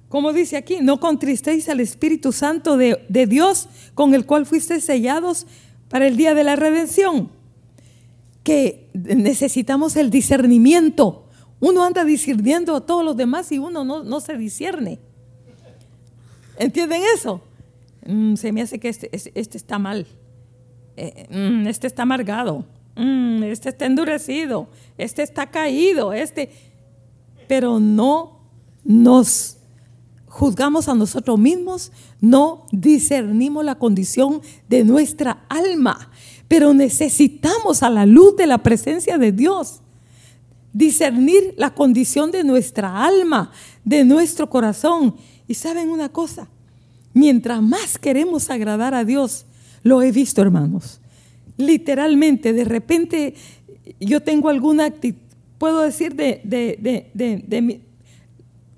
Como 0.09 0.33
dice 0.33 0.57
aquí, 0.57 0.79
no 0.81 1.01
contristéis 1.01 1.69
al 1.69 1.81
Espíritu 1.81 2.33
Santo 2.33 2.77
de, 2.77 3.05
de 3.09 3.27
Dios 3.27 3.69
con 3.95 4.15
el 4.15 4.27
cual 4.27 4.47
fuiste 4.47 4.81
sellados 4.81 5.47
para 5.89 6.07
el 6.07 6.17
día 6.17 6.35
de 6.35 6.45
la 6.45 6.57
redención. 6.57 7.31
Que 8.43 8.91
necesitamos 8.95 9.97
el 9.97 10.11
discernimiento. 10.11 11.27
Uno 11.61 11.85
anda 11.85 12.05
discerniendo 12.05 12.75
a 12.75 12.87
todos 12.87 13.05
los 13.05 13.17
demás 13.17 13.53
y 13.53 13.59
uno 13.59 13.85
no, 13.85 14.21
se 14.21 14.37
discierne. 14.37 14.99
¿Entienden 16.59 17.03
eso? 17.15 17.41
Mm, 18.07 18.35
se 18.37 18.51
me 18.53 18.63
hace 18.63 18.81
que 18.81 18.89
este, 18.89 19.11
este 19.13 19.59
está 19.59 19.79
mal. 19.79 20.07
Eh, 20.97 21.27
mm, 21.31 21.67
este 21.67 21.87
está 21.87 22.03
amargado. 22.03 22.65
Mm, 22.97 23.43
este 23.45 23.71
está 23.71 23.87
endurecido. 23.87 24.69
Este 24.99 25.23
está 25.23 25.51
caído. 25.51 26.13
Este. 26.13 26.51
Pero 27.49 27.81
no 27.81 28.41
nos 28.85 29.59
juzgamos 30.27 30.89
a 30.89 30.95
nosotros 30.95 31.39
mismos, 31.39 31.93
no 32.21 32.67
discernimos 32.73 33.67
la 33.67 33.75
condición 33.75 34.41
de 34.67 34.83
nuestra 34.83 35.45
alma, 35.51 36.11
pero 36.49 36.73
necesitamos 36.73 37.83
a 37.83 37.91
la 37.91 38.07
luz 38.07 38.35
de 38.37 38.47
la 38.47 38.59
presencia 38.59 39.19
de 39.19 39.31
Dios 39.31 39.83
discernir 40.73 41.55
la 41.57 41.75
condición 41.75 42.31
de 42.31 42.45
nuestra 42.45 43.05
alma, 43.05 43.53
de 43.85 44.05
nuestro 44.05 44.49
corazón. 44.49 45.15
Y 45.47 45.55
saben 45.55 45.91
una 45.91 46.09
cosa, 46.09 46.49
mientras 47.13 47.61
más 47.63 47.99
queremos 47.99 48.49
agradar 48.51 48.95
a 48.95 49.05
Dios, 49.05 49.45
lo 49.83 50.03
he 50.03 50.13
visto 50.13 50.43
hermanos, 50.43 51.01
literalmente, 51.57 52.53
de 52.53 52.65
repente 52.65 53.35
yo 54.01 54.21
tengo 54.21 54.49
alguna 54.49 54.87
actitud, 54.87 55.21
puedo 55.59 55.83
decir 55.83 56.15
de, 56.15 56.41
de, 56.45 56.79
de, 56.81 57.11
de 57.47 57.81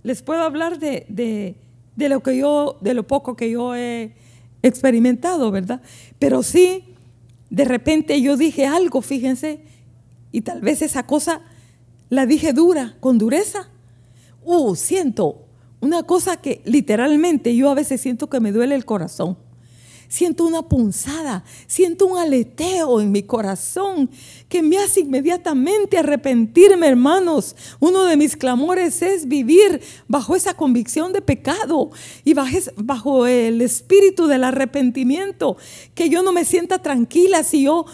les 0.02 0.22
puedo 0.22 0.42
hablar 0.42 0.78
de, 0.78 1.06
de, 1.08 2.08
lo 2.08 2.22
que 2.22 2.36
yo, 2.36 2.76
de 2.82 2.94
lo 2.94 3.06
poco 3.06 3.36
que 3.36 3.50
yo 3.50 3.74
he 3.74 4.12
experimentado, 4.62 5.50
¿verdad? 5.50 5.80
Pero 6.18 6.42
sí, 6.42 6.84
de 7.48 7.64
repente 7.64 8.20
yo 8.20 8.36
dije 8.36 8.66
algo, 8.66 9.00
fíjense, 9.00 9.60
y 10.30 10.42
tal 10.42 10.60
vez 10.60 10.82
esa 10.82 11.06
cosa 11.06 11.40
la 12.10 12.26
dije 12.26 12.52
dura, 12.52 12.96
con 13.00 13.16
dureza. 13.16 13.70
Uh, 14.44 14.74
siento 14.76 15.46
una 15.80 16.02
cosa 16.02 16.36
que 16.36 16.60
literalmente 16.64 17.56
yo 17.56 17.70
a 17.70 17.74
veces 17.74 18.00
siento 18.00 18.28
que 18.28 18.40
me 18.40 18.52
duele 18.52 18.74
el 18.74 18.84
corazón 18.84 19.38
siento 20.08 20.44
una 20.44 20.62
punzada, 20.62 21.44
siento 21.66 22.06
un 22.06 22.18
aleteo 22.18 23.00
en 23.00 23.12
mi 23.12 23.22
corazón 23.22 24.10
que 24.48 24.62
me 24.62 24.78
hace 24.78 25.00
inmediatamente 25.00 25.98
arrepentirme, 25.98 26.88
hermanos. 26.88 27.56
Uno 27.80 28.04
de 28.04 28.16
mis 28.16 28.36
clamores 28.36 29.02
es 29.02 29.26
vivir 29.28 29.80
bajo 30.08 30.36
esa 30.36 30.54
convicción 30.54 31.12
de 31.12 31.22
pecado 31.22 31.90
y 32.24 32.34
bajo 32.34 33.26
el 33.26 33.60
espíritu 33.62 34.26
del 34.26 34.44
arrepentimiento, 34.44 35.56
que 35.94 36.08
yo 36.08 36.22
no 36.22 36.32
me 36.32 36.44
sienta 36.44 36.80
tranquila 36.80 37.44
si 37.44 37.64
yo 37.64 37.86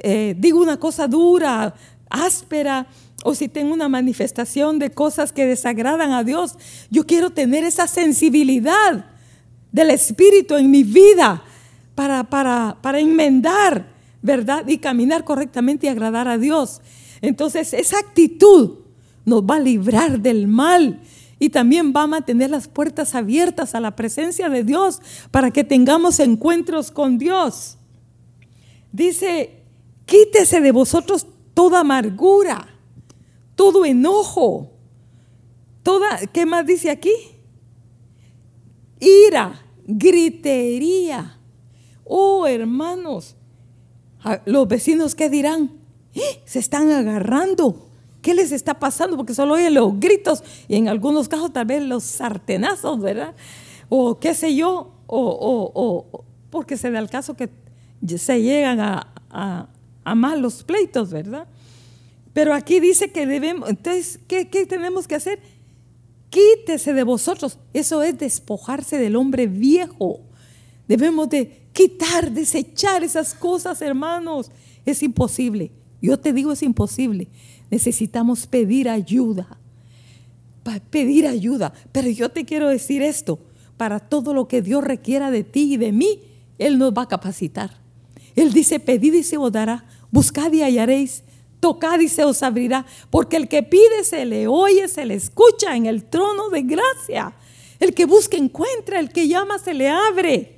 eh, 0.00 0.34
digo 0.38 0.60
una 0.60 0.78
cosa 0.78 1.08
dura, 1.08 1.74
áspera 2.10 2.86
o 3.24 3.34
si 3.34 3.48
tengo 3.48 3.74
una 3.74 3.88
manifestación 3.88 4.78
de 4.78 4.90
cosas 4.90 5.32
que 5.32 5.46
desagradan 5.46 6.12
a 6.12 6.22
Dios. 6.22 6.56
Yo 6.90 7.06
quiero 7.06 7.30
tener 7.30 7.64
esa 7.64 7.86
sensibilidad 7.86 9.06
del 9.72 9.90
Espíritu 9.90 10.56
en 10.56 10.70
mi 10.70 10.84
vida 10.84 11.42
para, 11.96 12.30
para, 12.30 12.78
para 12.80 13.00
enmendar, 13.00 13.92
¿verdad? 14.22 14.68
Y 14.68 14.78
caminar 14.78 15.24
correctamente 15.24 15.86
y 15.86 15.88
agradar 15.88 16.28
a 16.28 16.38
Dios. 16.38 16.80
Entonces, 17.20 17.72
esa 17.74 17.98
actitud 17.98 18.78
nos 19.24 19.42
va 19.42 19.56
a 19.56 19.60
librar 19.60 20.20
del 20.20 20.46
mal 20.46 21.00
y 21.40 21.48
también 21.48 21.92
va 21.92 22.02
a 22.02 22.06
mantener 22.06 22.50
las 22.50 22.68
puertas 22.68 23.16
abiertas 23.16 23.74
a 23.74 23.80
la 23.80 23.96
presencia 23.96 24.48
de 24.48 24.62
Dios 24.62 25.00
para 25.32 25.50
que 25.50 25.64
tengamos 25.64 26.20
encuentros 26.20 26.92
con 26.92 27.18
Dios. 27.18 27.78
Dice, 28.92 29.64
quítese 30.04 30.60
de 30.60 30.70
vosotros 30.70 31.26
toda 31.54 31.80
amargura, 31.80 32.68
todo 33.56 33.84
enojo, 33.84 34.70
toda, 35.82 36.20
¿qué 36.32 36.46
más 36.46 36.64
dice 36.64 36.90
aquí? 36.90 37.10
ira, 39.00 39.62
gritería. 39.86 41.35
Oh, 42.06 42.46
hermanos, 42.46 43.36
los 44.44 44.68
vecinos, 44.68 45.14
¿qué 45.14 45.28
dirán? 45.28 45.72
¡Eh! 46.14 46.42
Se 46.44 46.58
están 46.58 46.90
agarrando. 46.90 47.88
¿Qué 48.22 48.34
les 48.34 48.52
está 48.52 48.78
pasando? 48.78 49.16
Porque 49.16 49.34
solo 49.34 49.54
oyen 49.54 49.74
los 49.74 49.98
gritos 50.00 50.42
y 50.68 50.76
en 50.76 50.88
algunos 50.88 51.28
casos 51.28 51.52
tal 51.52 51.66
vez 51.66 51.82
los 51.82 52.02
sartenazos, 52.04 53.00
¿verdad? 53.00 53.34
O 53.88 54.18
qué 54.18 54.34
sé 54.34 54.54
yo, 54.54 54.92
o, 55.06 56.26
porque 56.50 56.76
se 56.76 56.90
da 56.90 56.98
el 56.98 57.08
caso 57.08 57.34
que 57.34 57.50
se 58.16 58.42
llegan 58.42 58.80
a, 58.80 59.12
a, 60.04 60.14
malos 60.14 60.64
pleitos, 60.64 61.10
¿verdad? 61.10 61.46
Pero 62.32 62.52
aquí 62.54 62.80
dice 62.80 63.12
que 63.12 63.26
debemos, 63.26 63.68
entonces, 63.68 64.18
¿qué, 64.26 64.48
¿qué 64.48 64.66
tenemos 64.66 65.06
que 65.06 65.14
hacer? 65.14 65.40
quítese 66.36 66.92
de 66.92 67.02
vosotros. 67.02 67.58
Eso 67.72 68.02
es 68.02 68.18
despojarse 68.18 68.98
del 68.98 69.16
hombre 69.16 69.46
viejo. 69.46 70.20
Debemos 70.88 71.28
de 71.30 71.65
quitar, 71.76 72.32
desechar 72.32 73.04
esas 73.04 73.34
cosas, 73.34 73.82
hermanos. 73.82 74.50
Es 74.86 75.02
imposible. 75.02 75.70
Yo 76.00 76.18
te 76.18 76.32
digo, 76.32 76.52
es 76.52 76.62
imposible. 76.62 77.28
Necesitamos 77.70 78.46
pedir 78.46 78.88
ayuda. 78.88 79.58
pedir 80.90 81.26
ayuda. 81.26 81.74
Pero 81.92 82.08
yo 82.08 82.30
te 82.30 82.46
quiero 82.46 82.68
decir 82.68 83.02
esto. 83.02 83.38
Para 83.76 84.00
todo 84.00 84.32
lo 84.32 84.48
que 84.48 84.62
Dios 84.62 84.82
requiera 84.82 85.30
de 85.30 85.44
ti 85.44 85.74
y 85.74 85.76
de 85.76 85.92
mí, 85.92 86.22
Él 86.58 86.78
nos 86.78 86.94
va 86.94 87.02
a 87.02 87.08
capacitar. 87.08 87.76
Él 88.34 88.54
dice, 88.54 88.80
pedid 88.80 89.12
y 89.12 89.22
se 89.22 89.36
os 89.36 89.52
dará. 89.52 89.84
Buscad 90.10 90.50
y 90.52 90.62
hallaréis 90.62 91.24
tocad 91.60 92.00
y 92.00 92.08
se 92.08 92.24
os 92.24 92.42
abrirá, 92.42 92.86
porque 93.10 93.36
el 93.36 93.48
que 93.48 93.62
pide 93.62 94.04
se 94.04 94.24
le 94.24 94.46
oye, 94.46 94.88
se 94.88 95.04
le 95.04 95.14
escucha 95.14 95.74
en 95.74 95.86
el 95.86 96.04
trono 96.04 96.48
de 96.48 96.62
gracia. 96.62 97.34
El 97.80 97.92
que 97.92 98.06
busca 98.06 98.36
encuentra, 98.36 99.00
el 99.00 99.10
que 99.10 99.28
llama 99.28 99.58
se 99.58 99.74
le 99.74 99.88
abre. 99.88 100.55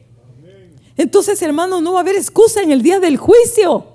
Entonces, 0.99 1.41
hermano, 1.43 1.81
no 1.81 1.93
va 1.93 2.01
a 2.01 2.03
haber 2.03 2.17
excusa 2.17 2.61
en 2.61 2.73
el 2.73 2.83
día 2.83 2.99
del 2.99 3.17
juicio, 3.17 3.87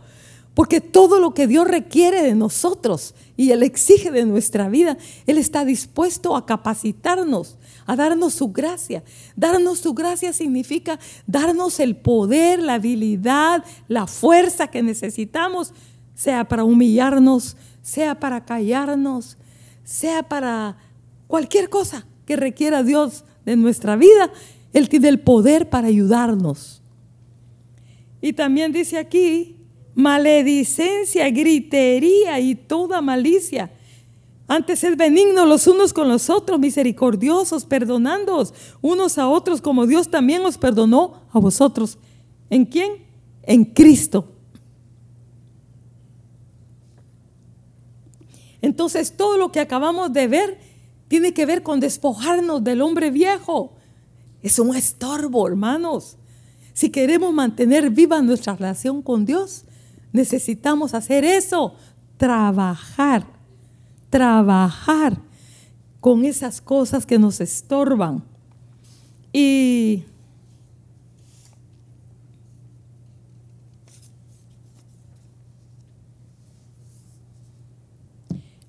porque 0.53 0.79
todo 0.79 1.19
lo 1.19 1.33
que 1.33 1.47
Dios 1.47 1.67
requiere 1.67 2.23
de 2.23 2.33
nosotros 2.33 3.13
y 3.35 3.51
Él 3.51 3.61
exige 3.61 4.09
de 4.09 4.25
nuestra 4.25 4.69
vida, 4.69 4.97
Él 5.27 5.37
está 5.37 5.65
dispuesto 5.65 6.37
a 6.37 6.45
capacitarnos, 6.45 7.57
a 7.85 7.97
darnos 7.97 8.35
su 8.35 8.53
gracia. 8.53 9.03
Darnos 9.35 9.79
su 9.79 9.93
gracia 9.93 10.31
significa 10.31 10.97
darnos 11.27 11.81
el 11.81 11.97
poder, 11.97 12.59
la 12.59 12.75
habilidad, 12.75 13.65
la 13.89 14.07
fuerza 14.07 14.67
que 14.67 14.81
necesitamos 14.81 15.73
sea 16.15 16.47
para 16.47 16.63
humillarnos, 16.63 17.57
sea 17.81 18.17
para 18.17 18.45
callarnos, 18.45 19.37
sea 19.83 20.23
para 20.23 20.77
cualquier 21.27 21.69
cosa 21.69 22.05
que 22.25 22.37
requiera 22.37 22.81
Dios 22.81 23.25
de 23.43 23.57
nuestra 23.57 23.97
vida, 23.97 24.31
Él 24.71 24.87
tiene 24.87 25.09
el 25.09 25.19
poder 25.19 25.69
para 25.69 25.87
ayudarnos. 25.89 26.82
Y 28.23 28.31
también 28.31 28.71
dice 28.71 28.97
aquí, 28.97 29.57
maledicencia, 29.95 31.29
gritería 31.29 32.39
y 32.39 32.55
toda 32.55 33.01
malicia. 33.01 33.69
Antes 34.47 34.85
es 34.85 34.95
benigno 34.95 35.45
los 35.45 35.67
unos 35.67 35.91
con 35.91 36.07
los 36.07 36.29
otros, 36.29 36.57
misericordiosos, 36.57 37.65
perdonándoos 37.65 38.53
unos 38.81 39.17
a 39.17 39.27
otros 39.27 39.59
como 39.59 39.85
Dios 39.85 40.09
también 40.09 40.45
os 40.45 40.57
perdonó 40.57 41.25
a 41.33 41.39
vosotros. 41.39 41.97
¿En 42.49 42.63
quién? 42.63 42.93
En 43.41 43.65
Cristo. 43.65 44.29
Entonces 48.61 49.17
todo 49.17 49.37
lo 49.37 49.51
que 49.51 49.59
acabamos 49.59 50.13
de 50.13 50.27
ver 50.29 50.59
tiene 51.09 51.33
que 51.33 51.45
ver 51.45 51.61
con 51.61 51.81
despojarnos 51.81 52.63
del 52.63 52.81
hombre 52.83 53.11
viejo. 53.11 53.73
Es 54.41 54.59
un 54.59 54.73
estorbo, 54.73 55.45
hermanos. 55.45 56.15
Si 56.73 56.89
queremos 56.89 57.33
mantener 57.33 57.89
viva 57.89 58.21
nuestra 58.21 58.55
relación 58.55 59.01
con 59.01 59.25
Dios, 59.25 59.65
necesitamos 60.11 60.93
hacer 60.93 61.23
eso, 61.23 61.75
trabajar, 62.17 63.25
trabajar 64.09 65.17
con 65.99 66.25
esas 66.25 66.61
cosas 66.61 67.05
que 67.05 67.19
nos 67.19 67.39
estorban. 67.41 68.23
Y 69.31 70.05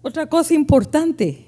Otra 0.04 0.28
cosa 0.28 0.52
importante 0.52 1.46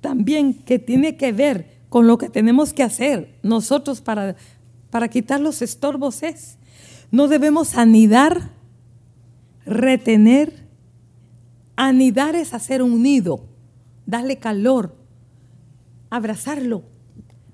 también 0.00 0.54
que 0.54 0.78
tiene 0.78 1.18
que 1.18 1.30
ver 1.30 1.80
con 1.90 2.06
lo 2.06 2.16
que 2.16 2.30
tenemos 2.30 2.72
que 2.72 2.82
hacer 2.82 3.38
nosotros 3.42 4.00
para, 4.00 4.34
para 4.90 5.08
quitar 5.08 5.40
los 5.40 5.62
estorbos 5.62 6.22
es, 6.22 6.58
no 7.10 7.28
debemos 7.28 7.76
anidar, 7.76 8.50
retener. 9.64 10.68
Anidar 11.76 12.34
es 12.34 12.52
hacer 12.52 12.82
un 12.82 13.02
nido, 13.02 13.46
darle 14.04 14.38
calor, 14.38 14.94
abrazarlo. 16.10 16.82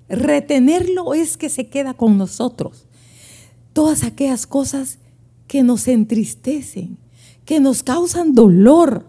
Retenerlo 0.09 1.13
es 1.13 1.37
que 1.37 1.49
se 1.49 1.67
queda 1.67 1.93
con 1.93 2.17
nosotros. 2.17 2.87
Todas 3.73 4.03
aquellas 4.03 4.47
cosas 4.47 4.99
que 5.47 5.63
nos 5.63 5.87
entristecen, 5.87 6.97
que 7.45 7.59
nos 7.59 7.83
causan 7.83 8.33
dolor. 8.33 9.05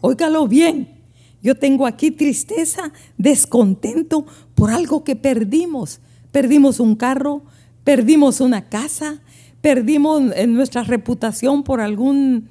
Óigalo 0.00 0.46
bien. 0.48 0.98
Yo 1.42 1.54
tengo 1.54 1.86
aquí 1.86 2.10
tristeza, 2.10 2.92
descontento 3.16 4.26
por 4.54 4.70
algo 4.70 5.04
que 5.04 5.16
perdimos. 5.16 6.00
Perdimos 6.32 6.80
un 6.80 6.96
carro, 6.96 7.42
perdimos 7.88 8.42
una 8.42 8.68
casa, 8.68 9.22
perdimos 9.62 10.20
nuestra 10.46 10.82
reputación 10.82 11.62
por 11.62 11.80
alguna 11.80 12.42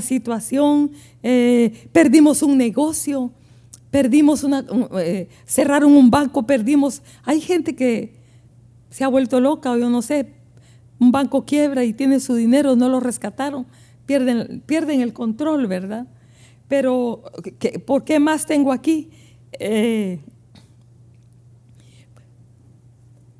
situación, 0.00 0.92
eh, 1.22 1.86
perdimos 1.92 2.42
un 2.42 2.56
negocio, 2.56 3.30
perdimos 3.90 4.42
una, 4.42 4.64
eh, 4.98 5.28
cerraron 5.44 5.92
un 5.92 6.10
banco, 6.10 6.46
perdimos. 6.46 7.02
Hay 7.24 7.42
gente 7.42 7.76
que 7.76 8.14
se 8.88 9.04
ha 9.04 9.08
vuelto 9.08 9.38
loca 9.38 9.70
o 9.70 9.76
yo 9.76 9.90
no 9.90 10.00
sé, 10.00 10.32
un 10.98 11.12
banco 11.12 11.44
quiebra 11.44 11.84
y 11.84 11.92
tiene 11.92 12.18
su 12.18 12.34
dinero, 12.34 12.74
no 12.74 12.88
lo 12.88 13.00
rescataron, 13.00 13.66
pierden, 14.06 14.62
pierden 14.64 15.02
el 15.02 15.12
control, 15.12 15.66
¿verdad? 15.66 16.06
Pero, 16.68 17.24
¿por 17.84 18.04
qué 18.04 18.18
más 18.18 18.46
tengo 18.46 18.72
aquí? 18.72 19.10
Eh, 19.58 20.20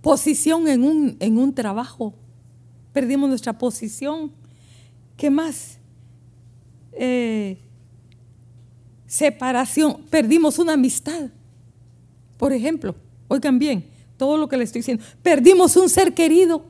posición 0.01 0.69
en 0.69 0.83
un, 0.83 1.17
en 1.21 1.39
un 1.39 1.55
trabajo. 1.55 2.15
Perdimos 2.93 3.29
nuestra 3.29 3.57
posición. 3.57 4.33
¿Qué 5.17 5.31
más? 5.31 5.79
Eh, 6.93 7.59
separación. 9.07 10.03
Perdimos 10.11 10.59
una 10.59 10.75
amistad. 10.75 11.31
Por 12.37 12.53
ejemplo, 12.53 12.95
oigan 13.29 13.59
bien, 13.59 13.85
todo 14.17 14.39
lo 14.39 14.49
que 14.49 14.57
le 14.57 14.65
estoy 14.65 14.81
diciendo. 14.81 15.05
Perdimos 15.23 15.77
un 15.77 15.89
ser 15.89 16.15
querido, 16.15 16.65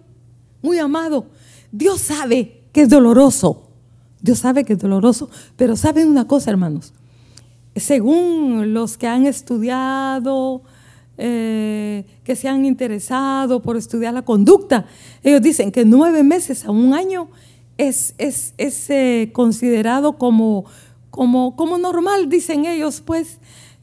muy 0.62 0.78
amado. 0.78 1.26
Dios 1.70 2.00
sabe 2.00 2.64
que 2.72 2.82
es 2.82 2.88
doloroso. 2.88 3.68
Dios 4.20 4.40
sabe 4.40 4.64
que 4.64 4.74
es 4.74 4.78
doloroso, 4.78 5.30
pero 5.56 5.76
saben 5.76 6.08
una 6.08 6.26
cosa, 6.26 6.50
hermanos. 6.50 6.92
Según 7.76 8.74
los 8.74 8.98
que 8.98 9.06
han 9.06 9.26
estudiado, 9.26 10.62
eh, 11.22 12.06
que 12.24 12.35
se 12.35 12.48
han 12.48 12.64
interesado 12.64 13.61
por 13.61 13.76
estudiar 13.76 14.14
la 14.14 14.22
conducta, 14.22 14.87
ellos 15.22 15.42
dicen 15.42 15.70
que 15.70 15.85
nueve 15.85 16.22
meses 16.22 16.64
a 16.64 16.70
un 16.70 16.94
año 16.94 17.28
es, 17.76 18.14
es, 18.16 18.54
eh, 18.88 19.28
considerado 19.35 20.16
como, 20.16 20.64
como, 21.11 21.56
como 21.56 21.76
normal, 21.76 22.30
dicen 22.30 22.64
ellos, 22.64 23.02
pues, 23.04 23.38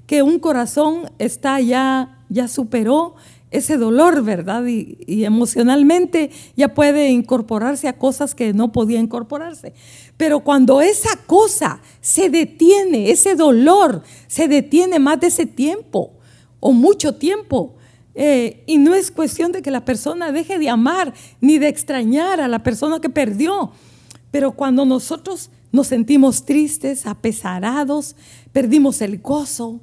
que 0.08 0.23
un 0.23 0.39
corazón 0.39 1.12
está 1.19 1.62
ya, 1.62 2.23
ya 2.28 2.47
superó 2.47 3.13
ese 3.52 3.78
dolor, 3.78 4.23
¿verdad? 4.23 4.65
Y, 4.65 4.97
emocionalmente 5.23 6.32
ya 6.56 6.73
puede 6.73 7.10
incorporarse 7.10 7.88
a 7.88 8.00
cosas 8.00 8.34
que 8.34 8.52
no 8.52 8.71
podía 8.71 9.00
incorporarse. 9.00 9.73
Pero 10.17 10.39
cuando 10.39 10.82
esa 10.82 11.15
cosa 11.28 11.82
se 12.02 12.32
detiene, 12.32 13.12
ese 13.12 13.36
dolor 13.36 14.02
se 14.26 14.47
detiene 14.47 14.97
más 14.97 15.19
de 15.19 15.28
ese 15.28 15.45
tiempo 15.45 16.16
o 16.60 16.72
mucho 16.72 17.15
tiempo, 17.15 17.76
eh, 18.20 18.63
y 18.65 18.80
no 18.80 18.96
es 18.96 19.12
cuestión 19.12 19.52
de 19.52 19.62
que 19.62 19.70
la 19.70 19.86
persona 19.86 20.32
deje 20.32 20.58
de 20.58 20.70
amar 20.70 21.13
ni 21.39 21.60
de 21.60 21.67
extrañar 21.67 22.41
a 22.41 22.48
la 22.48 22.63
persona 22.63 23.00
que 23.00 23.10
perdió, 23.10 23.72
pero 24.32 24.54
cuando 24.54 24.86
nosotros 24.86 25.52
nos 25.72 25.88
sentimos 25.88 26.43
tristes, 26.43 27.06
apesarados, 27.06 28.15
perdimos 28.52 29.02
el 29.02 29.20
gozo, 29.20 29.82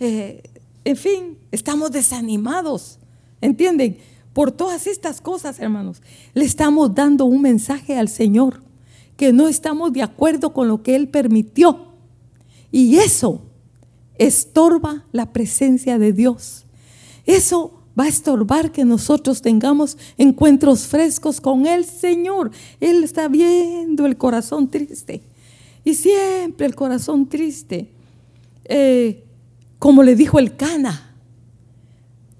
eh, 0.00 0.42
en 0.84 0.96
fin, 0.96 1.38
estamos 1.50 1.92
desanimados, 1.92 2.98
¿entienden? 3.40 3.96
Por 4.34 4.52
todas 4.52 4.86
estas 4.86 5.20
cosas, 5.20 5.58
hermanos, 5.58 6.02
le 6.34 6.44
estamos 6.44 6.94
dando 6.94 7.24
un 7.24 7.40
mensaje 7.40 7.96
al 7.96 8.08
Señor, 8.08 8.62
que 9.16 9.32
no 9.32 9.48
estamos 9.48 9.92
de 9.92 10.02
acuerdo 10.02 10.52
con 10.52 10.68
lo 10.68 10.82
que 10.82 10.96
Él 10.96 11.08
permitió. 11.08 11.92
Y 12.70 12.96
eso 12.96 13.42
estorba 14.26 15.04
la 15.12 15.32
presencia 15.32 15.98
de 15.98 16.12
Dios. 16.12 16.64
Eso 17.26 17.82
va 17.98 18.04
a 18.04 18.08
estorbar 18.08 18.72
que 18.72 18.84
nosotros 18.84 19.42
tengamos 19.42 19.98
encuentros 20.16 20.86
frescos 20.86 21.40
con 21.40 21.66
el 21.66 21.84
Señor. 21.84 22.50
Él 22.80 23.04
está 23.04 23.28
viendo 23.28 24.06
el 24.06 24.16
corazón 24.16 24.70
triste. 24.70 25.22
Y 25.84 25.94
siempre 25.94 26.66
el 26.66 26.74
corazón 26.74 27.28
triste. 27.28 27.90
Eh, 28.64 29.24
como 29.78 30.02
le 30.02 30.14
dijo 30.14 30.38
el 30.38 30.56
Cana 30.56 31.16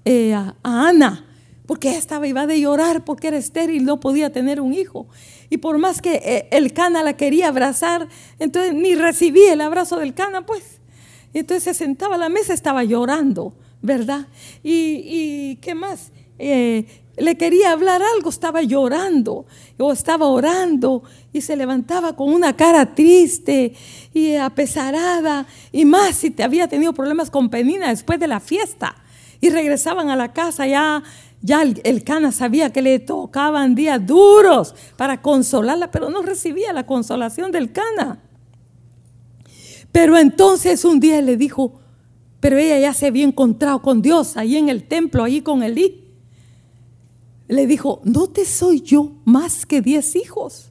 eh, 0.05 0.33
a, 0.33 0.55
Ana, 0.63 1.25
porque 1.65 1.97
estaba 1.97 2.27
iba 2.27 2.47
de 2.47 2.59
llorar 2.59 3.03
porque 3.03 3.27
era 3.27 3.37
estéril, 3.37 3.83
no 3.83 3.99
podía 3.99 4.31
tener 4.31 4.61
un 4.61 4.73
hijo. 4.73 5.07
Y 5.49 5.57
por 5.57 5.77
más 5.77 6.01
que 6.01 6.15
eh, 6.15 6.47
el 6.51 6.73
Cana 6.73 7.03
la 7.03 7.13
quería 7.13 7.49
abrazar, 7.49 8.07
entonces 8.39 8.73
ni 8.73 8.95
recibía 8.95 9.53
el 9.53 9.61
abrazo 9.61 9.97
del 9.97 10.13
Cana, 10.13 10.45
pues. 10.45 10.79
Entonces 11.33 11.63
se 11.63 11.73
sentaba 11.73 12.15
a 12.15 12.17
la 12.17 12.29
mesa, 12.29 12.53
estaba 12.53 12.83
llorando, 12.83 13.53
¿verdad? 13.81 14.27
Y, 14.63 15.57
¿qué 15.57 15.75
más? 15.75 16.11
Eh, 16.39 16.85
le 17.17 17.37
quería 17.37 17.71
hablar 17.71 18.01
algo, 18.15 18.29
estaba 18.29 18.61
llorando 18.63 19.45
o 19.77 19.91
estaba 19.91 20.27
orando 20.27 21.03
y 21.31 21.41
se 21.41 21.55
levantaba 21.55 22.15
con 22.15 22.33
una 22.33 22.55
cara 22.55 22.95
triste 22.95 23.73
y 24.13 24.35
apesarada 24.35 25.45
y 25.71 25.85
más 25.85 26.15
si 26.15 26.31
te 26.31 26.43
había 26.43 26.67
tenido 26.67 26.93
problemas 26.93 27.29
con 27.29 27.49
Penina 27.49 27.89
después 27.89 28.19
de 28.19 28.27
la 28.27 28.39
fiesta 28.39 28.95
y 29.41 29.49
regresaban 29.49 30.09
a 30.09 30.15
la 30.15 30.33
casa 30.33 30.65
ya 30.65 31.03
ya 31.45 31.61
el, 31.61 31.81
el, 31.83 32.05
cana 32.05 32.31
sabía 32.31 32.71
que 32.71 32.81
le 32.81 32.99
tocaban 32.99 33.75
días 33.75 34.05
duros 34.07 34.73
para 34.95 35.21
consolarla, 35.21 35.91
pero 35.91 36.09
no 36.09 36.21
recibía 36.21 36.71
la 36.71 36.85
consolación 36.85 37.51
del 37.51 37.73
cana. 37.73 38.21
Pero 39.93 40.17
entonces 40.17 40.83
un 40.83 40.99
día 40.99 41.21
le 41.21 41.37
dijo, 41.37 41.79
pero 42.41 42.57
ella 42.57 42.77
ya 42.77 42.93
se 42.93 43.07
había 43.07 43.23
encontrado 43.23 43.81
con 43.81 44.01
Dios 44.01 44.35
ahí 44.35 44.57
en 44.57 44.67
el 44.67 44.83
templo, 44.83 45.23
ahí 45.23 45.39
con 45.39 45.63
Elí 45.63 46.03
le 47.47 47.67
dijo, 47.67 48.01
no 48.03 48.27
te 48.27 48.45
soy 48.45 48.81
yo 48.81 49.13
más 49.25 49.65
que 49.65 49.81
diez 49.81 50.15
hijos. 50.15 50.69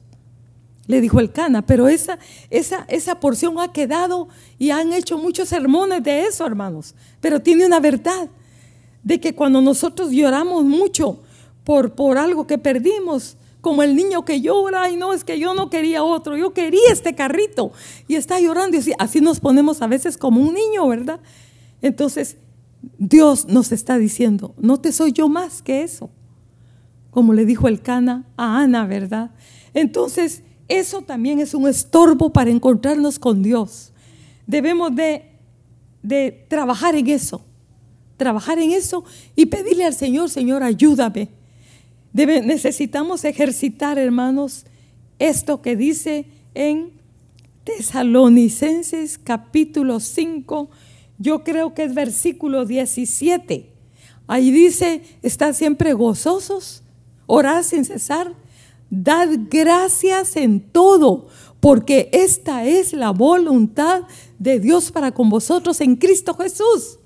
Le 0.85 0.99
dijo 0.99 1.19
el 1.19 1.31
Cana, 1.31 1.65
pero 1.65 1.87
esa, 1.87 2.19
esa, 2.49 2.85
esa 2.89 3.19
porción 3.19 3.59
ha 3.59 3.71
quedado 3.71 4.27
y 4.59 4.71
han 4.71 4.91
hecho 4.91 5.17
muchos 5.17 5.47
sermones 5.47 6.03
de 6.03 6.25
eso, 6.25 6.45
hermanos. 6.45 6.93
Pero 7.21 7.41
tiene 7.41 7.65
una 7.65 7.79
verdad, 7.79 8.29
de 9.01 9.19
que 9.19 9.33
cuando 9.35 9.61
nosotros 9.61 10.11
lloramos 10.11 10.63
mucho 10.63 11.21
por, 11.63 11.93
por 11.93 12.17
algo 12.17 12.47
que 12.47 12.57
perdimos, 12.57 13.37
como 13.63 13.81
el 13.81 13.95
niño 13.95 14.25
que 14.25 14.41
llora, 14.41 14.91
y 14.91 14.95
no, 14.95 15.11
es 15.11 15.23
que 15.23 15.39
yo 15.39 15.55
no 15.55 15.71
quería 15.71 16.03
otro, 16.03 16.37
yo 16.37 16.53
quería 16.53 16.91
este 16.91 17.15
carrito, 17.15 17.71
y 18.07 18.13
está 18.13 18.39
llorando, 18.39 18.77
y 18.77 18.93
así, 18.99 19.21
nos 19.21 19.39
ponemos 19.39 19.81
a 19.81 19.87
veces 19.87 20.17
como 20.17 20.39
un 20.39 20.53
niño, 20.53 20.87
¿verdad? 20.87 21.19
Entonces, 21.81 22.37
Dios 22.99 23.47
nos 23.47 23.71
está 23.71 23.97
diciendo, 23.97 24.53
no 24.57 24.79
te 24.79 24.91
soy 24.91 25.13
yo 25.13 25.27
más 25.27 25.63
que 25.63 25.81
eso 25.81 26.11
como 27.13 27.33
le 27.33 27.45
dijo 27.45 27.67
el 27.67 27.81
Cana 27.81 28.25
a 28.35 28.59
Ana, 28.59 28.87
¿verdad? 28.87 29.31
Entonces, 29.73 30.41
eso 30.67 31.03
también 31.03 31.39
es 31.39 31.53
un 31.53 31.67
estorbo 31.67 32.33
para 32.33 32.49
encontrarnos 32.49 33.19
con 33.19 33.43
Dios. 33.43 33.93
Debemos 34.47 34.95
de, 34.95 35.29
de 36.01 36.45
trabajar 36.49 36.95
en 36.95 37.07
eso, 37.07 37.41
trabajar 38.17 38.57
en 38.57 38.71
eso 38.71 39.03
y 39.35 39.45
pedirle 39.45 39.85
al 39.85 39.93
Señor, 39.93 40.31
Señor, 40.31 40.63
ayúdame. 40.63 41.29
Necesitamos 42.13 43.25
ejercitar, 43.25 43.97
hermanos, 43.97 44.65
esto 45.19 45.61
que 45.61 45.75
dice 45.75 46.25
en 46.53 46.91
Tesalonicenses 47.63 49.17
capítulo 49.17 49.99
5, 49.99 50.69
yo 51.17 51.43
creo 51.43 51.73
que 51.73 51.83
es 51.83 51.93
versículo 51.93 52.65
17. 52.65 53.69
Ahí 54.27 54.51
dice, 54.51 55.01
están 55.21 55.53
siempre 55.53 55.93
gozosos, 55.93 56.83
orad 57.25 57.63
sin 57.63 57.85
cesar, 57.85 58.33
dad 58.89 59.29
gracias 59.49 60.35
en 60.35 60.59
todo, 60.59 61.27
porque 61.59 62.09
esta 62.11 62.65
es 62.65 62.93
la 62.93 63.11
voluntad 63.11 64.03
de 64.39 64.59
Dios 64.59 64.91
para 64.91 65.11
con 65.11 65.29
vosotros 65.29 65.81
en 65.81 65.95
Cristo 65.95 66.35
Jesús. 66.35 66.99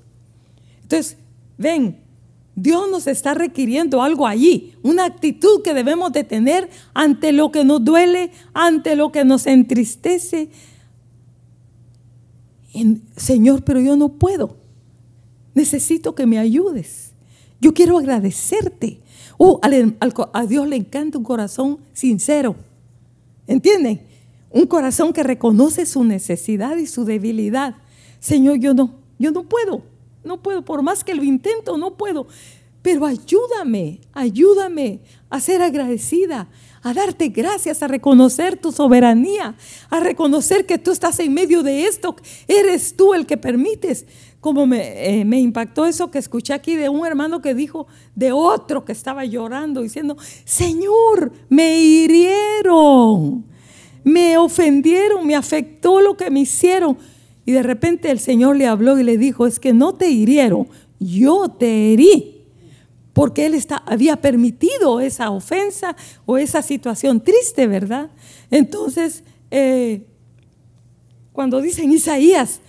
Entonces, 0.82 1.18
ven, 1.58 2.07
Dios 2.60 2.89
nos 2.89 3.05
está 3.05 3.36
requiriendo 3.36 4.01
algo 4.01 4.26
allí, 4.26 4.74
una 4.82 5.05
actitud 5.05 5.62
que 5.64 5.76
debemos 5.76 6.12
de 6.12 6.24
tener 6.24 6.72
ante 6.95 7.32
lo 7.32 7.51
que 7.51 7.64
nos 7.64 7.86
duele, 7.86 8.32
ante 8.51 8.95
lo 8.95 9.12
que 9.12 9.24
nos 9.24 9.45
entristece. 9.45 10.49
Señor, 13.16 13.64
pero 13.64 13.80
yo 13.80 13.95
no 13.95 14.10
puedo. 14.10 14.58
necesito 15.53 16.16
que 16.16 16.26
me 16.26 16.39
ayudes. 16.39 17.12
Yo 17.62 17.76
quiero 17.76 17.99
agradecerte. 17.99 19.01
Oh, 19.38 19.60
a 19.62 20.45
Dios 20.47 20.68
le 20.68 20.78
encanta 20.78 21.20
un 21.20 21.24
corazón 21.24 21.78
sincero. 21.93 22.55
¿Entienden? 23.45 24.01
Un 24.49 24.66
corazón 24.66 25.14
que 25.14 25.22
reconoce 25.22 25.86
su 25.86 26.03
necesidad 26.03 26.76
y 26.78 26.88
su 26.88 27.05
debilidad. 27.05 27.76
Señor, 28.20 28.58
yo 28.58 28.74
no, 28.74 28.95
yo 29.20 29.30
no 29.30 29.43
puedo, 29.43 29.84
no 30.28 30.43
puedo, 30.43 30.63
por 30.63 30.84
más 30.84 31.03
que 31.03 31.15
lo 31.15 31.23
intento, 31.23 31.78
no 31.78 31.97
puedo. 31.97 32.28
Pero 32.82 33.05
ayúdame, 33.05 33.99
ayúdame 34.13 35.01
a 35.30 35.41
ser 35.41 35.61
agradecida, 35.61 36.47
a 36.84 36.93
darte 36.93 37.30
gracias, 37.30 37.84
a 37.84 37.88
reconocer 37.88 38.57
tu 38.57 38.71
soberanía, 38.71 39.55
a 39.89 39.99
reconocer 39.99 40.65
que 40.65 40.78
tú 40.78 40.91
estás 40.91 41.19
en 41.19 41.34
medio 41.34 41.63
de 41.63 41.86
esto, 41.86 42.15
eres 42.47 42.95
tú 42.95 43.13
el 43.13 43.25
que 43.25 43.38
permites. 43.38 44.05
Como 44.39 44.67
me, 44.67 45.19
eh, 45.19 45.25
me, 45.25 45.39
impactó 45.39 45.86
eso 45.86 46.11
que 46.11 46.19
escuché 46.19 46.53
aquí 46.53 46.75
de 46.75 46.89
un 46.89 47.05
hermano 47.05 47.41
que 47.41 47.55
dijo 47.55 47.88
de 48.15 48.32
otro 48.32 48.86
que 48.86 48.91
estaba 48.91 49.25
llorando, 49.25 49.82
diciendo, 49.82 50.15
Señor, 50.45 51.34
me 51.49 51.82
hirieron, 51.82 53.45
me 54.03 54.38
ofendieron, 54.38 55.25
me 55.25 55.36
afectó 55.36 55.99
lo 55.99 56.15
que 56.15 56.30
me 56.30 56.41
hicieron. 56.41 56.97
Y 57.48 57.54
de 57.54 57.64
repente 57.64 58.12
el 58.12 58.20
Señor 58.20 58.58
le 58.58 58.68
habló 58.68 59.00
y 59.00 59.04
le 59.04 59.18
dijo, 59.18 59.48
es 59.48 59.58
que 59.58 59.72
no 59.72 59.93
te 59.93 60.10
hirieron, 60.10 60.68
yo 61.00 61.48
te 61.48 61.93
herí 61.93 62.43
porque 63.14 63.45
él 63.45 63.54
está, 63.54 63.78
había 63.78 64.18
permitido 64.18 65.00
esa 65.00 65.30
ofensa 65.30 65.95
o 66.26 66.38
esa 66.38 66.62
situación 66.62 67.24
triste, 67.24 67.66
¿verdad? 67.66 68.12
Entonces, 68.52 69.24
eh, 69.50 70.06
cuando 71.32 71.62
dicen 71.62 71.89
Isaías 71.89 72.60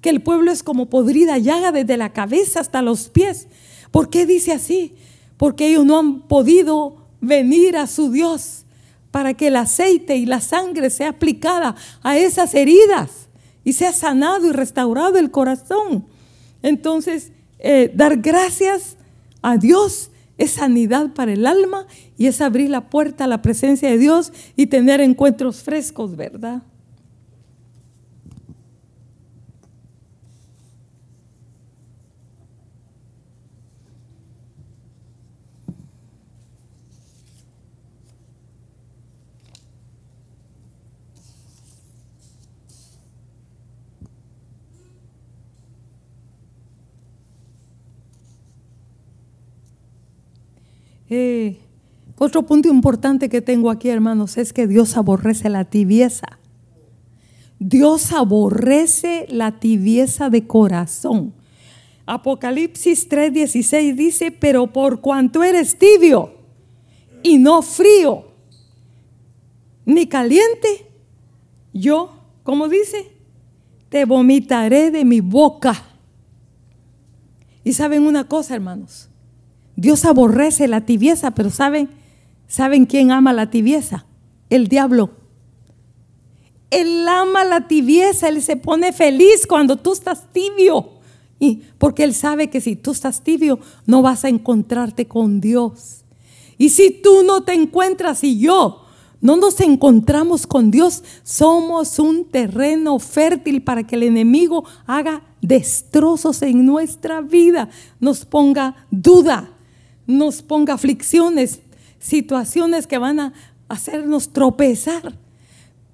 que 0.00 0.08
el 0.08 0.22
pueblo 0.22 0.50
es 0.50 0.62
como 0.62 0.86
podrida 0.86 1.36
llaga 1.36 1.70
desde 1.70 1.98
la 1.98 2.14
cabeza 2.14 2.60
hasta 2.60 2.80
los 2.80 3.10
pies, 3.10 3.48
¿por 3.90 4.08
qué 4.08 4.24
dice 4.24 4.52
así? 4.52 4.94
Porque 5.36 5.68
ellos 5.68 5.84
no 5.84 5.98
han 5.98 6.22
podido 6.22 7.06
venir 7.20 7.76
a 7.76 7.86
su 7.86 8.10
Dios 8.10 8.64
para 9.10 9.34
que 9.34 9.48
el 9.48 9.56
aceite 9.56 10.16
y 10.16 10.24
la 10.24 10.40
sangre 10.40 10.88
sea 10.88 11.10
aplicada 11.10 11.76
a 12.02 12.16
esas 12.16 12.54
heridas 12.54 13.21
y 13.64 13.74
sea 13.74 13.92
sanado 13.92 14.48
y 14.48 14.52
restaurado 14.52 15.18
el 15.18 15.30
corazón. 15.30 16.06
Entonces, 16.62 17.32
eh, 17.58 17.92
dar 17.94 18.18
gracias 18.18 18.96
a 19.40 19.56
Dios 19.56 20.10
es 20.38 20.52
sanidad 20.52 21.12
para 21.14 21.32
el 21.32 21.46
alma 21.46 21.86
y 22.16 22.26
es 22.26 22.40
abrir 22.40 22.70
la 22.70 22.88
puerta 22.88 23.24
a 23.24 23.28
la 23.28 23.42
presencia 23.42 23.90
de 23.90 23.98
Dios 23.98 24.32
y 24.56 24.66
tener 24.66 25.00
encuentros 25.00 25.62
frescos, 25.62 26.16
¿verdad? 26.16 26.62
Otro 52.18 52.46
punto 52.46 52.68
importante 52.68 53.28
que 53.28 53.42
tengo 53.42 53.70
aquí, 53.70 53.88
hermanos, 53.88 54.36
es 54.36 54.52
que 54.52 54.66
Dios 54.66 54.96
aborrece 54.96 55.48
la 55.48 55.64
tibieza. 55.64 56.38
Dios 57.58 58.12
aborrece 58.12 59.26
la 59.28 59.58
tibieza 59.58 60.30
de 60.30 60.46
corazón. 60.46 61.34
Apocalipsis 62.06 63.08
3:16 63.08 63.94
dice, 63.94 64.32
pero 64.32 64.72
por 64.72 65.00
cuanto 65.00 65.44
eres 65.44 65.78
tibio 65.78 66.34
y 67.22 67.38
no 67.38 67.62
frío, 67.62 68.26
ni 69.84 70.06
caliente, 70.06 70.86
yo, 71.72 72.12
como 72.42 72.68
dice, 72.68 73.12
te 73.88 74.04
vomitaré 74.04 74.90
de 74.90 75.04
mi 75.04 75.20
boca. 75.20 75.84
Y 77.62 77.72
saben 77.72 78.06
una 78.06 78.26
cosa, 78.26 78.54
hermanos, 78.54 79.08
Dios 79.82 80.04
aborrece 80.04 80.68
la 80.68 80.82
tibieza, 80.82 81.32
pero 81.32 81.50
¿saben? 81.50 81.90
¿Saben 82.46 82.86
quién 82.86 83.10
ama 83.10 83.32
la 83.32 83.50
tibieza? 83.50 84.06
El 84.48 84.68
diablo. 84.68 85.10
Él 86.70 87.04
ama 87.08 87.44
la 87.44 87.66
tibieza, 87.66 88.28
él 88.28 88.40
se 88.42 88.54
pone 88.54 88.92
feliz 88.92 89.44
cuando 89.44 89.74
tú 89.74 89.92
estás 89.92 90.32
tibio. 90.32 90.88
Y 91.40 91.62
porque 91.78 92.04
él 92.04 92.14
sabe 92.14 92.48
que 92.48 92.60
si 92.60 92.76
tú 92.76 92.92
estás 92.92 93.24
tibio, 93.24 93.58
no 93.84 94.02
vas 94.02 94.24
a 94.24 94.28
encontrarte 94.28 95.08
con 95.08 95.40
Dios. 95.40 96.04
Y 96.58 96.68
si 96.68 96.92
tú 96.92 97.24
no 97.24 97.42
te 97.42 97.52
encuentras 97.52 98.22
y 98.22 98.38
yo 98.38 98.82
no 99.20 99.36
nos 99.36 99.58
encontramos 99.60 100.46
con 100.46 100.70
Dios, 100.70 101.02
somos 101.24 101.98
un 101.98 102.26
terreno 102.26 103.00
fértil 103.00 103.62
para 103.62 103.84
que 103.84 103.96
el 103.96 104.04
enemigo 104.04 104.64
haga 104.86 105.22
destrozos 105.40 106.42
en 106.42 106.66
nuestra 106.66 107.20
vida, 107.20 107.68
nos 107.98 108.24
ponga 108.24 108.86
duda, 108.92 109.51
nos 110.06 110.42
ponga 110.42 110.74
aflicciones, 110.74 111.60
situaciones 111.98 112.86
que 112.86 112.98
van 112.98 113.20
a 113.20 113.32
hacernos 113.68 114.32
tropezar. 114.32 115.18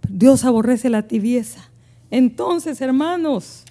Dios 0.09 0.44
aborrece 0.44 0.90
la 0.90 1.06
tibieza. 1.06 1.70
Entonces, 2.11 2.80
hermanos, 2.80 3.64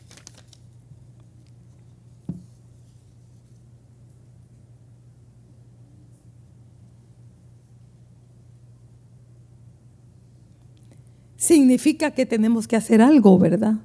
significa 11.37 12.11
que 12.11 12.25
tenemos 12.25 12.67
que 12.67 12.75
hacer 12.75 13.01
algo, 13.01 13.39
¿verdad? 13.39 13.75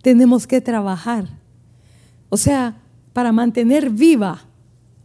Tenemos 0.00 0.46
que 0.46 0.60
trabajar. 0.60 1.26
O 2.28 2.36
sea, 2.36 2.76
para 3.12 3.32
mantener 3.32 3.90
viva 3.90 4.44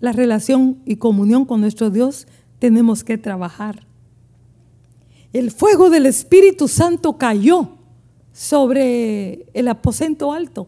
la 0.05 0.11
relación 0.11 0.77
y 0.85 0.97
comunión 0.97 1.45
con 1.45 1.61
nuestro 1.61 1.89
Dios, 1.89 2.27
tenemos 2.59 3.03
que 3.03 3.17
trabajar. 3.17 3.87
El 5.33 5.49
fuego 5.49 5.89
del 5.89 6.05
Espíritu 6.05 6.67
Santo 6.67 7.17
cayó 7.17 7.69
sobre 8.31 9.47
el 9.55 9.67
aposento 9.67 10.31
alto, 10.31 10.67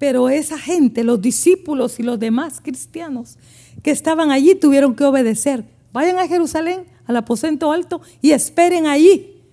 pero 0.00 0.28
esa 0.28 0.58
gente, 0.58 1.04
los 1.04 1.22
discípulos 1.22 2.00
y 2.00 2.02
los 2.02 2.18
demás 2.18 2.60
cristianos 2.60 3.38
que 3.84 3.92
estaban 3.92 4.32
allí 4.32 4.56
tuvieron 4.56 4.96
que 4.96 5.04
obedecer. 5.04 5.64
Vayan 5.92 6.18
a 6.18 6.26
Jerusalén, 6.26 6.86
al 7.06 7.16
aposento 7.18 7.70
alto, 7.70 8.00
y 8.20 8.32
esperen 8.32 8.88
allí. 8.88 9.44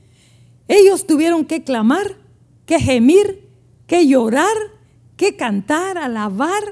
Ellos 0.67 1.05
tuvieron 1.05 1.45
que 1.45 1.63
clamar, 1.63 2.17
que 2.65 2.79
gemir, 2.79 3.47
que 3.85 4.07
llorar, 4.07 4.57
que 5.17 5.35
cantar, 5.35 5.99
alabar 5.99 6.63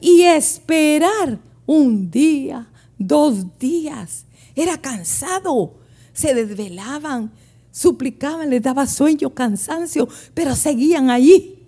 y 0.00 0.22
esperar 0.22 1.38
un 1.66 2.10
día, 2.10 2.68
dos 2.98 3.58
días. 3.58 4.24
Era 4.54 4.80
cansado. 4.80 5.74
Se 6.12 6.34
desvelaban, 6.34 7.30
suplicaban, 7.70 8.48
les 8.48 8.62
daba 8.62 8.86
sueño, 8.86 9.34
cansancio, 9.34 10.08
pero 10.32 10.56
seguían 10.56 11.10
allí. 11.10 11.58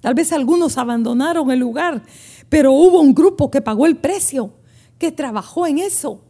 Tal 0.00 0.14
vez 0.14 0.32
algunos 0.32 0.78
abandonaron 0.78 1.50
el 1.50 1.58
lugar, 1.58 2.02
pero 2.48 2.72
hubo 2.72 3.00
un 3.00 3.12
grupo 3.14 3.50
que 3.50 3.60
pagó 3.60 3.86
el 3.86 3.96
precio, 3.96 4.52
que 4.98 5.10
trabajó 5.10 5.66
en 5.66 5.78
eso, 5.78 6.22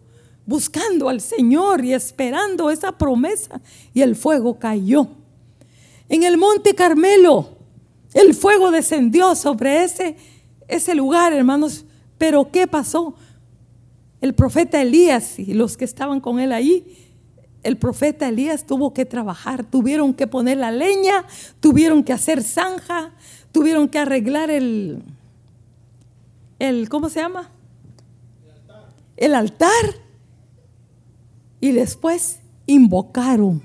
buscando 0.46 1.10
al 1.10 1.20
Señor 1.20 1.84
y 1.84 1.92
esperando 1.92 2.70
esa 2.70 2.92
promesa. 2.92 3.60
Y 3.92 4.00
el 4.00 4.16
fuego 4.16 4.58
cayó. 4.58 5.08
En 6.08 6.22
el 6.22 6.38
monte 6.38 6.74
Carmelo, 6.74 7.50
el 8.14 8.34
fuego 8.34 8.70
descendió 8.70 9.34
sobre 9.34 9.84
ese, 9.84 10.16
ese 10.66 10.94
lugar, 10.94 11.34
hermanos. 11.34 11.84
Pero 12.18 12.50
¿qué 12.50 12.66
pasó? 12.66 13.14
El 14.20 14.34
profeta 14.34 14.82
Elías 14.82 15.38
y 15.38 15.54
los 15.54 15.76
que 15.76 15.84
estaban 15.84 16.20
con 16.20 16.40
él 16.40 16.52
ahí, 16.52 17.08
el 17.62 17.76
profeta 17.76 18.28
Elías 18.28 18.66
tuvo 18.66 18.92
que 18.92 19.04
trabajar, 19.04 19.64
tuvieron 19.64 20.12
que 20.12 20.26
poner 20.26 20.58
la 20.58 20.72
leña, 20.72 21.24
tuvieron 21.60 22.02
que 22.02 22.12
hacer 22.12 22.42
zanja, 22.42 23.12
tuvieron 23.52 23.88
que 23.88 23.98
arreglar 23.98 24.50
el, 24.50 25.02
el 26.58 26.88
¿cómo 26.88 27.08
se 27.08 27.20
llama? 27.20 27.50
El 28.42 28.50
altar. 28.50 28.94
El 29.16 29.34
altar. 29.34 30.08
Y 31.60 31.72
después 31.72 32.40
invocaron 32.66 33.62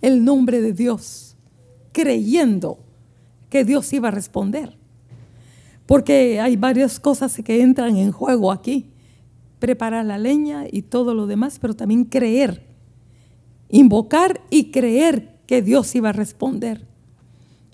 el 0.00 0.24
nombre 0.24 0.60
de 0.60 0.72
Dios, 0.72 1.36
creyendo 1.92 2.78
que 3.50 3.64
Dios 3.64 3.92
iba 3.92 4.08
a 4.08 4.10
responder. 4.10 4.81
Porque 5.92 6.40
hay 6.40 6.56
varias 6.56 6.98
cosas 6.98 7.38
que 7.44 7.60
entran 7.60 7.98
en 7.98 8.12
juego 8.12 8.50
aquí. 8.50 8.86
Preparar 9.58 10.06
la 10.06 10.16
leña 10.16 10.64
y 10.72 10.80
todo 10.80 11.12
lo 11.12 11.26
demás, 11.26 11.58
pero 11.60 11.74
también 11.74 12.06
creer. 12.06 12.66
Invocar 13.68 14.40
y 14.48 14.70
creer 14.70 15.36
que 15.46 15.60
Dios 15.60 15.94
iba 15.94 16.08
a 16.08 16.12
responder. 16.12 16.86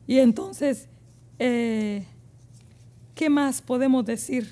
Y 0.08 0.18
entonces, 0.18 0.88
eh, 1.38 2.06
¿Qué 3.14 3.30
más 3.30 3.62
podemos 3.62 4.04
decir? 4.04 4.48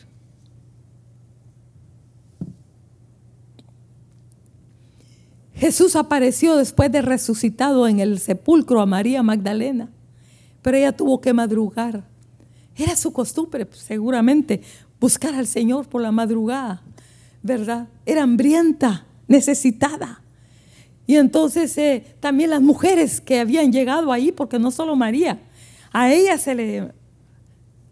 Jesús 5.55 5.97
apareció 5.97 6.57
después 6.57 6.93
de 6.93 7.03
resucitado 7.03 7.89
en 7.89 7.99
el 7.99 8.21
sepulcro 8.21 8.81
a 8.81 8.87
María 8.87 9.25
Magdalena, 9.25 9.89
pero 10.63 10.77
ella 10.77 10.97
tuvo 10.97 11.21
que 11.21 11.33
madrugar. 11.33 12.16
Era 12.77 12.95
su 12.97 13.13
costumbre, 13.13 13.67
seguramente, 13.73 14.61
buscar 15.01 15.35
al 15.35 15.47
Señor 15.47 15.89
por 15.89 16.03
la 16.03 16.13
madrugada, 16.13 16.83
¿verdad? 17.43 17.89
Era 18.05 18.23
hambrienta, 18.23 19.07
necesitada. 19.29 20.23
Y 21.07 21.17
entonces 21.17 21.77
eh, 21.79 22.05
también 22.21 22.51
las 22.51 22.61
mujeres 22.61 23.21
que 23.21 23.41
habían 23.41 23.73
llegado 23.73 24.13
ahí, 24.13 24.33
porque 24.33 24.59
no 24.59 24.71
solo 24.71 24.97
María, 24.97 25.41
a 25.93 26.13
ella 26.13 26.37
se 26.37 26.55
le 26.55 26.93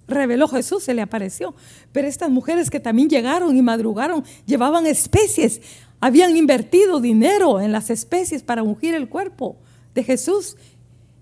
reveló 0.06 0.48
Jesús, 0.48 0.82
se 0.84 0.94
le 0.94 1.02
apareció. 1.02 1.54
Pero 1.92 2.08
estas 2.08 2.30
mujeres 2.30 2.70
que 2.70 2.80
también 2.80 3.08
llegaron 3.08 3.56
y 3.56 3.62
madrugaron, 3.62 4.24
llevaban 4.46 4.86
especies, 4.86 5.62
habían 6.00 6.36
invertido 6.36 7.00
dinero 7.00 7.60
en 7.60 7.72
las 7.72 7.88
especies 7.90 8.42
para 8.42 8.62
ungir 8.62 8.94
el 8.94 9.08
cuerpo 9.08 9.56
de 9.94 10.04
Jesús 10.04 10.56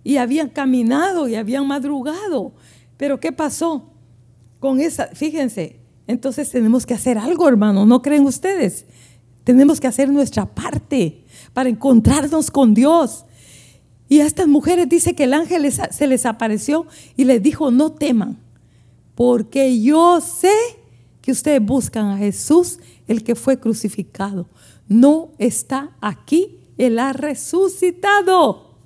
y 0.03 0.17
habían 0.17 0.49
caminado 0.49 1.29
y 1.29 1.37
habían 1.37 1.67
madrugado. 1.67 2.53
Pero 3.03 3.19
¿qué 3.19 3.33
pasó 3.33 3.91
con 4.61 4.81
esa? 4.81 5.09
Fíjense, 5.09 5.81
entonces 6.07 6.49
tenemos 6.51 6.87
que 6.87 6.95
hacer 6.95 7.19
algo, 7.19 7.49
hermano, 7.49 7.85
¿no 7.85 8.01
creen 8.01 8.25
ustedes? 8.27 8.85
Tenemos 9.43 9.81
que 9.81 9.89
hacer 9.89 10.09
nuestra 10.09 10.47
parte 10.47 11.25
para 11.53 11.69
encontrarnos 11.69 12.49
con 12.49 12.75
Dios. 12.75 13.25
Y 14.09 14.21
a 14.21 14.25
estas 14.25 14.47
mujeres 14.47 14.89
dice 14.89 15.17
que 15.17 15.25
el 15.25 15.35
ángel 15.35 15.69
se 15.73 16.07
les 16.07 16.27
apareció 16.27 16.87
y 17.17 17.25
les 17.25 17.43
dijo, 17.43 17.73
no 17.73 17.91
teman, 17.91 18.39
porque 19.17 19.83
yo 19.83 20.21
sé 20.21 20.55
que 21.23 21.33
ustedes 21.33 21.61
buscan 21.61 22.07
a 22.07 22.19
Jesús, 22.19 22.79
el 23.09 23.25
que 23.25 23.35
fue 23.35 23.59
crucificado. 23.59 24.47
No 24.87 25.33
está 25.39 25.91
aquí, 26.01 26.61
Él 26.79 27.01
ha 27.01 27.13
resucitado. 27.13 28.77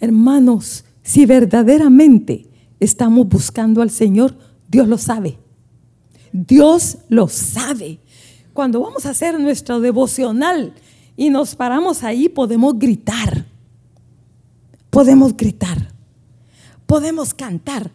Hermanos, 0.00 0.86
si 1.08 1.24
verdaderamente 1.24 2.50
estamos 2.80 3.26
buscando 3.26 3.80
al 3.80 3.88
Señor, 3.88 4.36
Dios 4.68 4.86
lo 4.86 4.98
sabe. 4.98 5.38
Dios 6.32 6.98
lo 7.08 7.28
sabe. 7.28 7.98
Cuando 8.52 8.82
vamos 8.82 9.06
a 9.06 9.10
hacer 9.10 9.40
nuestro 9.40 9.80
devocional 9.80 10.74
y 11.16 11.30
nos 11.30 11.54
paramos 11.54 12.02
ahí, 12.02 12.28
podemos 12.28 12.78
gritar. 12.78 13.46
Podemos 14.90 15.34
gritar. 15.34 15.94
Podemos 16.84 17.32
cantar. 17.32 17.90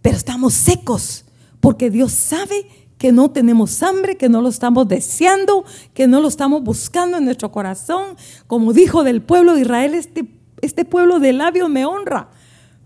Pero 0.00 0.16
estamos 0.16 0.54
secos 0.54 1.26
porque 1.60 1.90
Dios 1.90 2.12
sabe 2.12 2.66
que 2.96 3.12
no 3.12 3.30
tenemos 3.30 3.82
hambre, 3.82 4.16
que 4.16 4.30
no 4.30 4.40
lo 4.40 4.48
estamos 4.48 4.88
deseando, 4.88 5.66
que 5.92 6.06
no 6.06 6.22
lo 6.22 6.28
estamos 6.28 6.62
buscando 6.62 7.18
en 7.18 7.26
nuestro 7.26 7.52
corazón. 7.52 8.16
Como 8.46 8.72
dijo 8.72 9.04
del 9.04 9.20
pueblo 9.20 9.52
de 9.52 9.60
Israel, 9.60 9.92
este, 9.92 10.37
este 10.62 10.84
pueblo 10.84 11.18
de 11.18 11.32
labios 11.32 11.68
me 11.68 11.84
honra, 11.84 12.30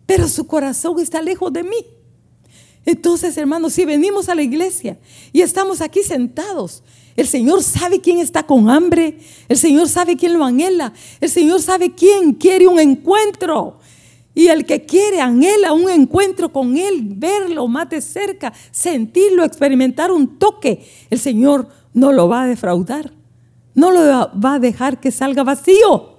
pero 0.07 0.29
su 0.29 0.47
corazón 0.47 1.01
está 1.01 1.23
lejos 1.23 1.53
de 1.53 1.63
mí. 1.63 1.87
Entonces, 2.85 3.37
hermanos, 3.37 3.75
si 3.75 3.85
venimos 3.85 4.29
a 4.29 4.35
la 4.35 4.43
iglesia 4.43 4.99
y 5.33 5.43
estamos 5.43 5.81
aquí 5.81 6.03
sentados, 6.03 6.83
el 7.17 7.27
Señor 7.27 7.63
sabe 7.63 8.01
quién 8.01 8.19
está 8.19 8.45
con 8.45 8.71
hambre, 8.71 9.19
el 9.49 9.57
Señor 9.57 9.89
sabe 9.89 10.17
quién 10.17 10.35
lo 10.35 10.45
anhela, 10.45 10.93
el 11.21 11.29
Señor 11.29 11.63
sabe 11.63 11.95
quién 11.95 12.33
quiere 12.35 12.67
un 12.67 12.81
encuentro. 12.81 13.79
Y 14.35 14.49
el 14.49 14.65
que 14.65 14.87
quiere, 14.87 15.21
anhela 15.21 15.75
un 15.75 15.91
encuentro 15.91 16.51
con 16.53 16.77
Él, 16.79 17.03
verlo 17.05 17.69
más 17.69 17.91
de 17.91 18.01
cerca, 18.01 18.53
sentirlo, 18.71 19.45
experimentar 19.45 20.11
un 20.11 20.39
toque, 20.39 20.89
el 21.11 21.19
Señor 21.19 21.69
no 21.93 22.13
lo 22.13 22.29
va 22.29 22.43
a 22.43 22.47
defraudar, 22.47 23.13
no 23.75 23.91
lo 23.91 24.01
va 24.41 24.55
a 24.55 24.59
dejar 24.59 25.01
que 25.01 25.11
salga 25.11 25.45
vacío, 25.45 26.12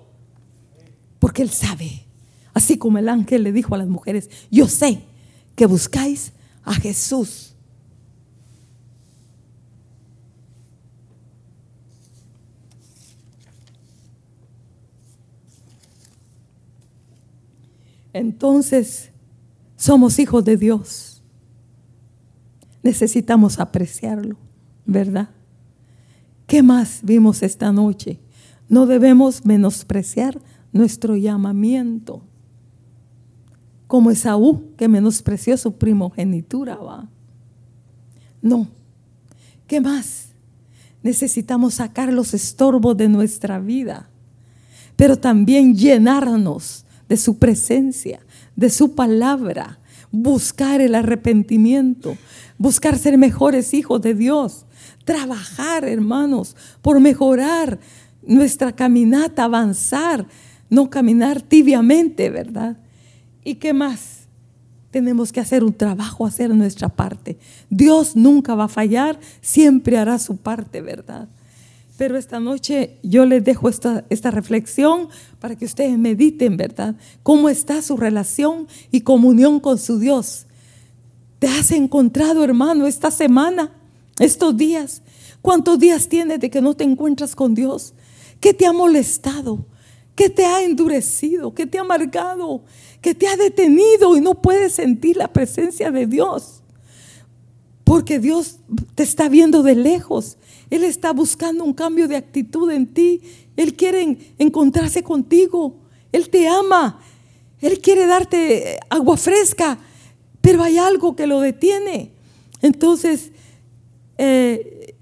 porque 1.24 1.42
Él 1.42 1.50
sabe, 1.50 2.04
así 2.54 2.78
como 2.78 2.98
el 2.98 3.08
ángel 3.08 3.44
le 3.44 3.54
dijo 3.54 3.74
a 3.74 3.78
las 3.78 3.88
mujeres, 3.88 4.30
yo 4.52 4.68
sé 4.68 5.04
que 5.56 5.66
buscáis 5.66 6.34
a 6.66 6.74
Jesús. 6.74 7.56
Entonces, 18.12 19.10
somos 19.78 20.20
hijos 20.20 20.44
de 20.44 20.58
Dios. 20.58 21.24
Necesitamos 22.82 23.62
apreciarlo, 23.62 24.36
¿verdad? 24.86 25.30
¿Qué 26.48 26.62
más 26.62 27.00
vimos 27.02 27.44
esta 27.44 27.72
noche? 27.72 28.20
No 28.68 28.86
debemos 28.88 29.46
menospreciar 29.46 30.38
nuestro 30.74 31.16
llamamiento 31.16 32.24
como 33.94 34.10
Esaú, 34.10 34.76
que 34.76 34.88
menospreció 34.88 35.56
su 35.56 35.78
primogenitura, 35.78 36.76
va. 36.78 37.08
No. 38.42 38.68
¿Qué 39.68 39.80
más? 39.80 40.30
Necesitamos 41.04 41.76
sacar 41.76 42.12
los 42.12 42.34
estorbos 42.34 42.98
de 42.98 43.08
nuestra 43.08 43.60
vida, 43.60 44.10
pero 44.96 45.16
también 45.18 45.76
llenarnos 45.76 46.86
de 47.08 47.18
su 47.18 47.38
presencia, 47.38 48.20
de 48.56 48.72
su 48.72 48.96
palabra, 48.96 49.80
buscar 50.12 50.82
el 50.82 50.96
arrepentimiento, 50.96 52.18
buscar 52.58 52.98
ser 52.98 53.20
mejores 53.20 53.76
hijos 53.76 54.02
de 54.02 54.16
Dios, 54.16 54.66
trabajar, 55.06 55.84
hermanos, 55.86 56.56
por 56.82 57.00
mejorar 57.00 57.80
nuestra 58.26 58.72
caminata, 58.72 59.44
avanzar, 59.44 60.26
no 60.74 60.90
caminar 60.90 61.42
tibiamente, 61.42 62.30
¿verdad? 62.30 62.78
¿Y 63.44 63.56
qué 63.56 63.74
más? 63.74 64.24
Tenemos 64.90 65.32
que 65.32 65.40
hacer 65.40 65.64
un 65.64 65.74
trabajo, 65.74 66.26
hacer 66.26 66.54
nuestra 66.54 66.90
parte. 66.90 67.38
Dios 67.70 68.16
nunca 68.16 68.56
va 68.56 68.66
a 68.66 68.70
fallar, 68.70 69.20
siempre 69.42 69.98
hará 69.98 70.18
su 70.20 70.38
parte, 70.38 70.82
¿verdad? 70.82 71.28
Pero 71.98 72.18
esta 72.18 72.40
noche 72.40 72.98
yo 73.04 73.26
les 73.26 73.44
dejo 73.44 73.70
esta, 73.70 74.04
esta 74.10 74.32
reflexión 74.32 75.10
para 75.40 75.56
que 75.56 75.66
ustedes 75.66 75.98
mediten, 75.98 76.58
¿verdad? 76.58 76.96
¿Cómo 77.22 77.50
está 77.50 77.82
su 77.82 77.96
relación 77.96 78.68
y 78.92 79.02
comunión 79.02 79.60
con 79.60 79.78
su 79.78 80.00
Dios? 80.00 80.48
¿Te 81.38 81.48
has 81.48 81.72
encontrado, 81.72 82.44
hermano, 82.44 82.88
esta 82.88 83.12
semana, 83.12 83.72
estos 84.18 84.58
días? 84.58 85.04
¿Cuántos 85.42 85.78
días 85.78 86.08
tienes 86.08 86.40
de 86.40 86.50
que 86.50 86.62
no 86.62 86.74
te 86.74 86.84
encuentras 86.84 87.36
con 87.36 87.54
Dios? 87.54 87.94
¿Qué 88.40 88.54
te 88.54 88.66
ha 88.66 88.74
molestado? 88.74 89.66
¿Qué 90.16 90.30
te 90.30 90.46
ha 90.46 90.64
endurecido? 90.64 91.54
¿Qué 91.54 91.66
te 91.66 91.78
ha 91.78 91.82
amargado? 91.82 92.64
que 93.04 93.14
te 93.14 93.28
ha 93.28 93.36
detenido 93.36 94.16
y 94.16 94.22
no 94.22 94.42
puedes 94.42 94.74
sentir 94.74 95.18
la 95.18 95.28
presencia 95.28 95.92
de 95.92 96.08
Dios. 96.08 96.64
Porque 97.84 98.18
Dios 98.18 98.60
te 98.96 99.04
está 99.04 99.28
viendo 99.28 99.62
de 99.62 99.76
lejos. 99.76 100.38
Él 100.70 100.86
está 100.86 101.12
buscando 101.12 101.66
un 101.66 101.74
cambio 101.74 102.08
de 102.08 102.16
actitud 102.16 102.72
en 102.72 102.88
ti. 102.88 103.22
Él 103.58 103.76
quiere 103.76 104.18
encontrarse 104.38 105.04
contigo. 105.04 105.82
Él 106.14 106.30
te 106.30 106.48
ama. 106.48 107.02
Él 107.60 107.82
quiere 107.82 108.08
darte 108.08 108.80
agua 108.90 109.18
fresca. 109.18 109.78
Pero 110.40 110.64
hay 110.64 110.78
algo 110.78 111.14
que 111.14 111.28
lo 111.28 111.42
detiene. 111.42 112.14
Entonces, 112.62 113.34
eh, 114.18 114.96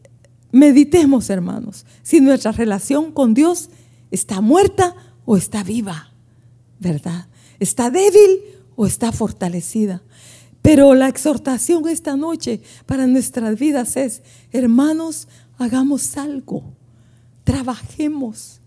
meditemos, 0.51 1.30
hermanos, 1.30 1.86
si 2.01 2.20
nuestra 2.20 2.51
relación 2.51 3.12
con 3.12 3.36
Dios 3.36 3.70
está 4.12 4.41
muerta 4.41 4.95
o 5.26 5.38
está 5.38 5.64
viva. 5.64 6.12
¿Verdad? 6.80 7.28
¿Está 7.59 7.89
débil 7.89 8.39
o 8.76 8.86
está 8.86 9.12
fortalecida? 9.12 10.01
Pero 10.62 10.93
la 10.93 11.07
exhortación 11.07 11.88
esta 11.88 12.16
noche 12.16 12.62
para 12.86 13.07
nuestras 13.07 13.57
vidas 13.57 13.97
es, 13.97 14.22
hermanos, 14.51 15.28
hagamos 15.57 16.18
algo, 16.18 16.64
trabajemos, 17.43 18.59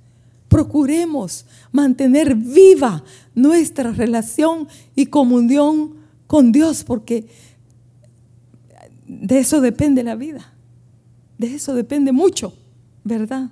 procuremos 0.48 1.46
mantener 1.72 2.34
viva 2.34 3.04
nuestra 3.34 3.92
relación 3.92 4.68
y 4.96 5.06
comunión 5.06 5.94
con 6.26 6.52
Dios, 6.52 6.84
porque 6.84 7.26
de 9.06 9.38
eso 9.38 9.60
depende 9.60 10.02
la 10.02 10.16
vida, 10.16 10.52
de 11.38 11.54
eso 11.54 11.74
depende 11.74 12.12
mucho, 12.12 12.56
¿verdad? 13.04 13.50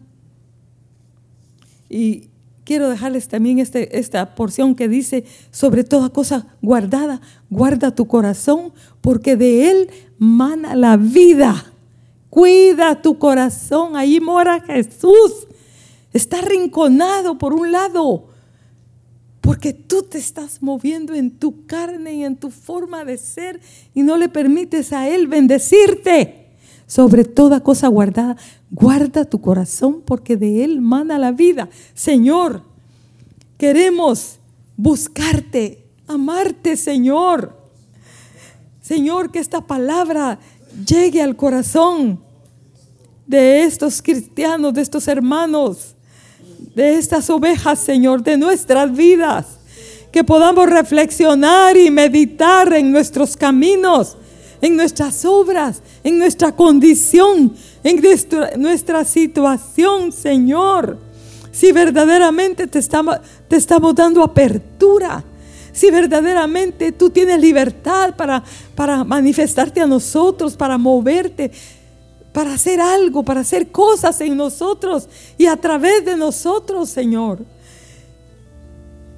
Y 1.93 2.31
quiero 2.65 2.89
dejarles 2.89 3.29
también 3.29 3.59
este, 3.59 3.99
esta 3.99 4.35
porción 4.35 4.75
que 4.75 4.89
dice, 4.89 5.25
sobre 5.51 5.85
toda 5.85 6.09
cosa 6.09 6.47
guardada, 6.63 7.21
guarda 7.51 7.95
tu 7.95 8.07
corazón, 8.07 8.73
porque 9.03 9.37
de 9.37 9.71
él 9.71 9.91
mana 10.19 10.75
la 10.75 10.97
vida. 10.97 11.67
Cuida 12.31 13.03
tu 13.03 13.19
corazón, 13.19 13.95
ahí 13.95 14.21
mora 14.21 14.61
Jesús. 14.61 15.47
Está 16.15 16.41
rinconado 16.41 17.37
por 17.37 17.53
un 17.53 17.73
lado, 17.73 18.29
Porque 19.43 19.75
tú 19.75 20.05
te 20.05 20.17
estás 20.17 20.63
moviendo 20.63 21.13
en 21.13 21.31
tu 21.33 21.67
carne 21.67 22.15
y 22.15 22.25
en 22.25 22.37
tu 22.37 22.51
forma 22.51 23.05
de 23.05 23.19
ser 23.19 23.61
y 23.93 24.03
no 24.03 24.17
le 24.17 24.31
permites 24.31 24.95
a 24.95 25.09
Él 25.09 25.27
bendecirte. 25.27 26.42
Sobre 26.93 27.25
toda 27.25 27.61
cosa 27.61 27.89
guardada, 27.89 28.37
guarda 28.71 29.25
tu 29.25 29.41
corazón 29.41 30.03
porque 30.05 30.37
de 30.37 30.63
Él 30.63 30.83
mana 30.83 31.19
la 31.19 31.33
vida. 31.33 31.71
Señor, 31.95 32.63
queremos 33.57 34.39
buscarte, 34.77 35.87
amarte, 36.07 36.77
Señor. 36.77 37.57
Señor, 38.83 39.31
que 39.31 39.39
esta 39.39 39.63
palabra 39.63 40.39
llegue 40.87 41.23
al 41.23 41.35
corazón 41.35 42.21
de 43.27 43.63
estos 43.63 44.03
cristianos, 44.03 44.75
de 44.75 44.83
estos 44.83 45.09
hermanos 45.09 45.95
de 46.75 46.99
estas 46.99 47.29
ovejas, 47.31 47.79
Señor, 47.79 48.23
de 48.23 48.37
nuestras 48.37 48.95
vidas. 48.95 49.47
Que 50.11 50.25
podamos 50.25 50.69
reflexionar 50.69 51.77
y 51.77 51.91
meditar 51.91 52.73
en 52.73 52.93
nuestros 52.93 53.37
caminos, 53.37 54.17
en 54.63 54.77
nuestras 54.77 55.25
obras, 55.25 55.83
en 56.05 56.19
nuestra 56.19 56.53
condición, 56.53 57.53
en 57.83 58.01
nuestra, 58.57 59.05
situación, 59.05 60.13
Señor. 60.13 60.99
Si 61.51 61.73
verdaderamente 61.73 62.67
te 62.69 62.79
estamos, 62.79 63.17
te 63.49 63.57
estamos 63.57 63.95
dando 63.95 64.23
apertura, 64.23 65.23
si 65.73 65.91
verdaderamente 65.91 66.93
tú 66.93 67.11
tienes 67.11 67.41
libertad 67.41 68.15
para, 68.17 68.43
para 68.75 69.05
manifestarte 69.05 69.81
a 69.81 69.87
nosotros, 69.87 70.57
para 70.57 70.79
moverte, 70.79 71.51
para 72.33 72.55
hacer 72.55 72.81
algo, 72.81 73.25
para 73.25 73.41
hacer 73.41 73.71
cosas 73.73 74.21
en 74.21 74.37
nosotros 74.37 75.09
y 75.37 75.47
a 75.47 75.57
través 75.57 76.05
de 76.05 76.17
nosotros, 76.17 76.89
Señor. 76.89 77.45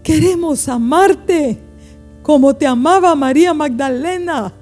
Queremos 0.02 0.68
amarte 0.68 1.58
como 2.22 2.56
te 2.56 2.66
amaba 2.66 3.14
María 3.14 3.52
Magdalena. 3.52 4.52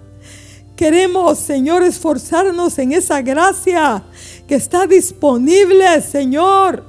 Queremos, 0.76 1.38
Señor, 1.38 1.82
esforzarnos 1.82 2.78
en 2.78 2.92
esa 2.92 3.22
gracia 3.22 4.02
que 4.46 4.54
está 4.54 4.86
disponible, 4.86 6.00
Señor. 6.00 6.84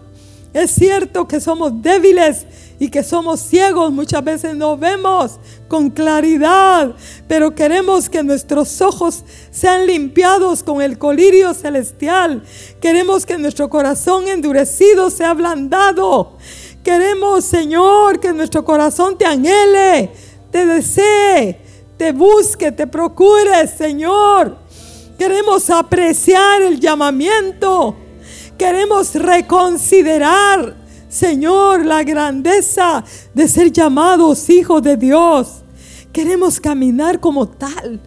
Es 0.53 0.71
cierto 0.71 1.27
que 1.27 1.41
somos 1.41 1.81
débiles 1.81 2.45
y 2.79 2.89
que 2.89 3.03
somos 3.03 3.39
ciegos, 3.39 3.91
muchas 3.91 4.23
veces 4.23 4.55
no 4.55 4.77
vemos 4.77 5.39
con 5.67 5.89
claridad, 5.89 6.93
pero 7.27 7.55
queremos 7.55 8.09
que 8.09 8.23
nuestros 8.23 8.81
ojos 8.81 9.23
sean 9.51 9.87
limpiados 9.87 10.63
con 10.63 10.81
el 10.81 10.97
colirio 10.97 11.53
celestial. 11.53 12.43
Queremos 12.81 13.25
que 13.25 13.37
nuestro 13.37 13.69
corazón 13.69 14.27
endurecido 14.27 15.09
sea 15.09 15.31
ablandado. 15.31 16.37
Queremos, 16.83 17.45
Señor, 17.45 18.19
que 18.19 18.33
nuestro 18.33 18.65
corazón 18.65 19.17
te 19.17 19.25
anhele, 19.25 20.11
te 20.51 20.65
desee, 20.65 21.59
te 21.97 22.11
busque, 22.11 22.71
te 22.71 22.87
procure, 22.87 23.67
Señor. 23.67 24.57
Queremos 25.17 25.69
apreciar 25.69 26.61
el 26.61 26.79
llamamiento. 26.79 27.95
Queremos 28.57 29.15
reconsiderar 29.15 30.83
Señor, 31.13 31.85
la 31.85 32.01
grandeza 32.01 33.03
de 33.35 33.47
ser 33.47 33.71
llamados 33.71 34.49
hijos 34.49 34.81
de 34.81 34.97
Dios. 34.97 35.61
Queremos 36.11 36.59
caminar 36.59 37.19
como 37.19 37.47
tal, 37.47 38.01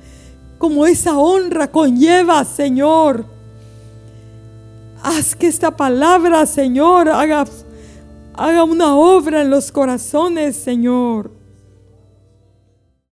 como 0.59 0.85
esa 0.87 1.17
honra 1.17 1.71
conlleva, 1.71 2.45
Señor. 2.45 3.25
Haz 5.05 5.37
que 5.37 5.47
esta 5.47 5.77
palabra, 5.77 6.47
Señor, 6.47 7.09
haga, 7.09 7.45
haga 8.35 8.65
una 8.65 8.97
obra 8.97 9.43
en 9.43 9.51
los 9.51 9.71
corazones, 9.71 10.57
Señor. 10.57 11.31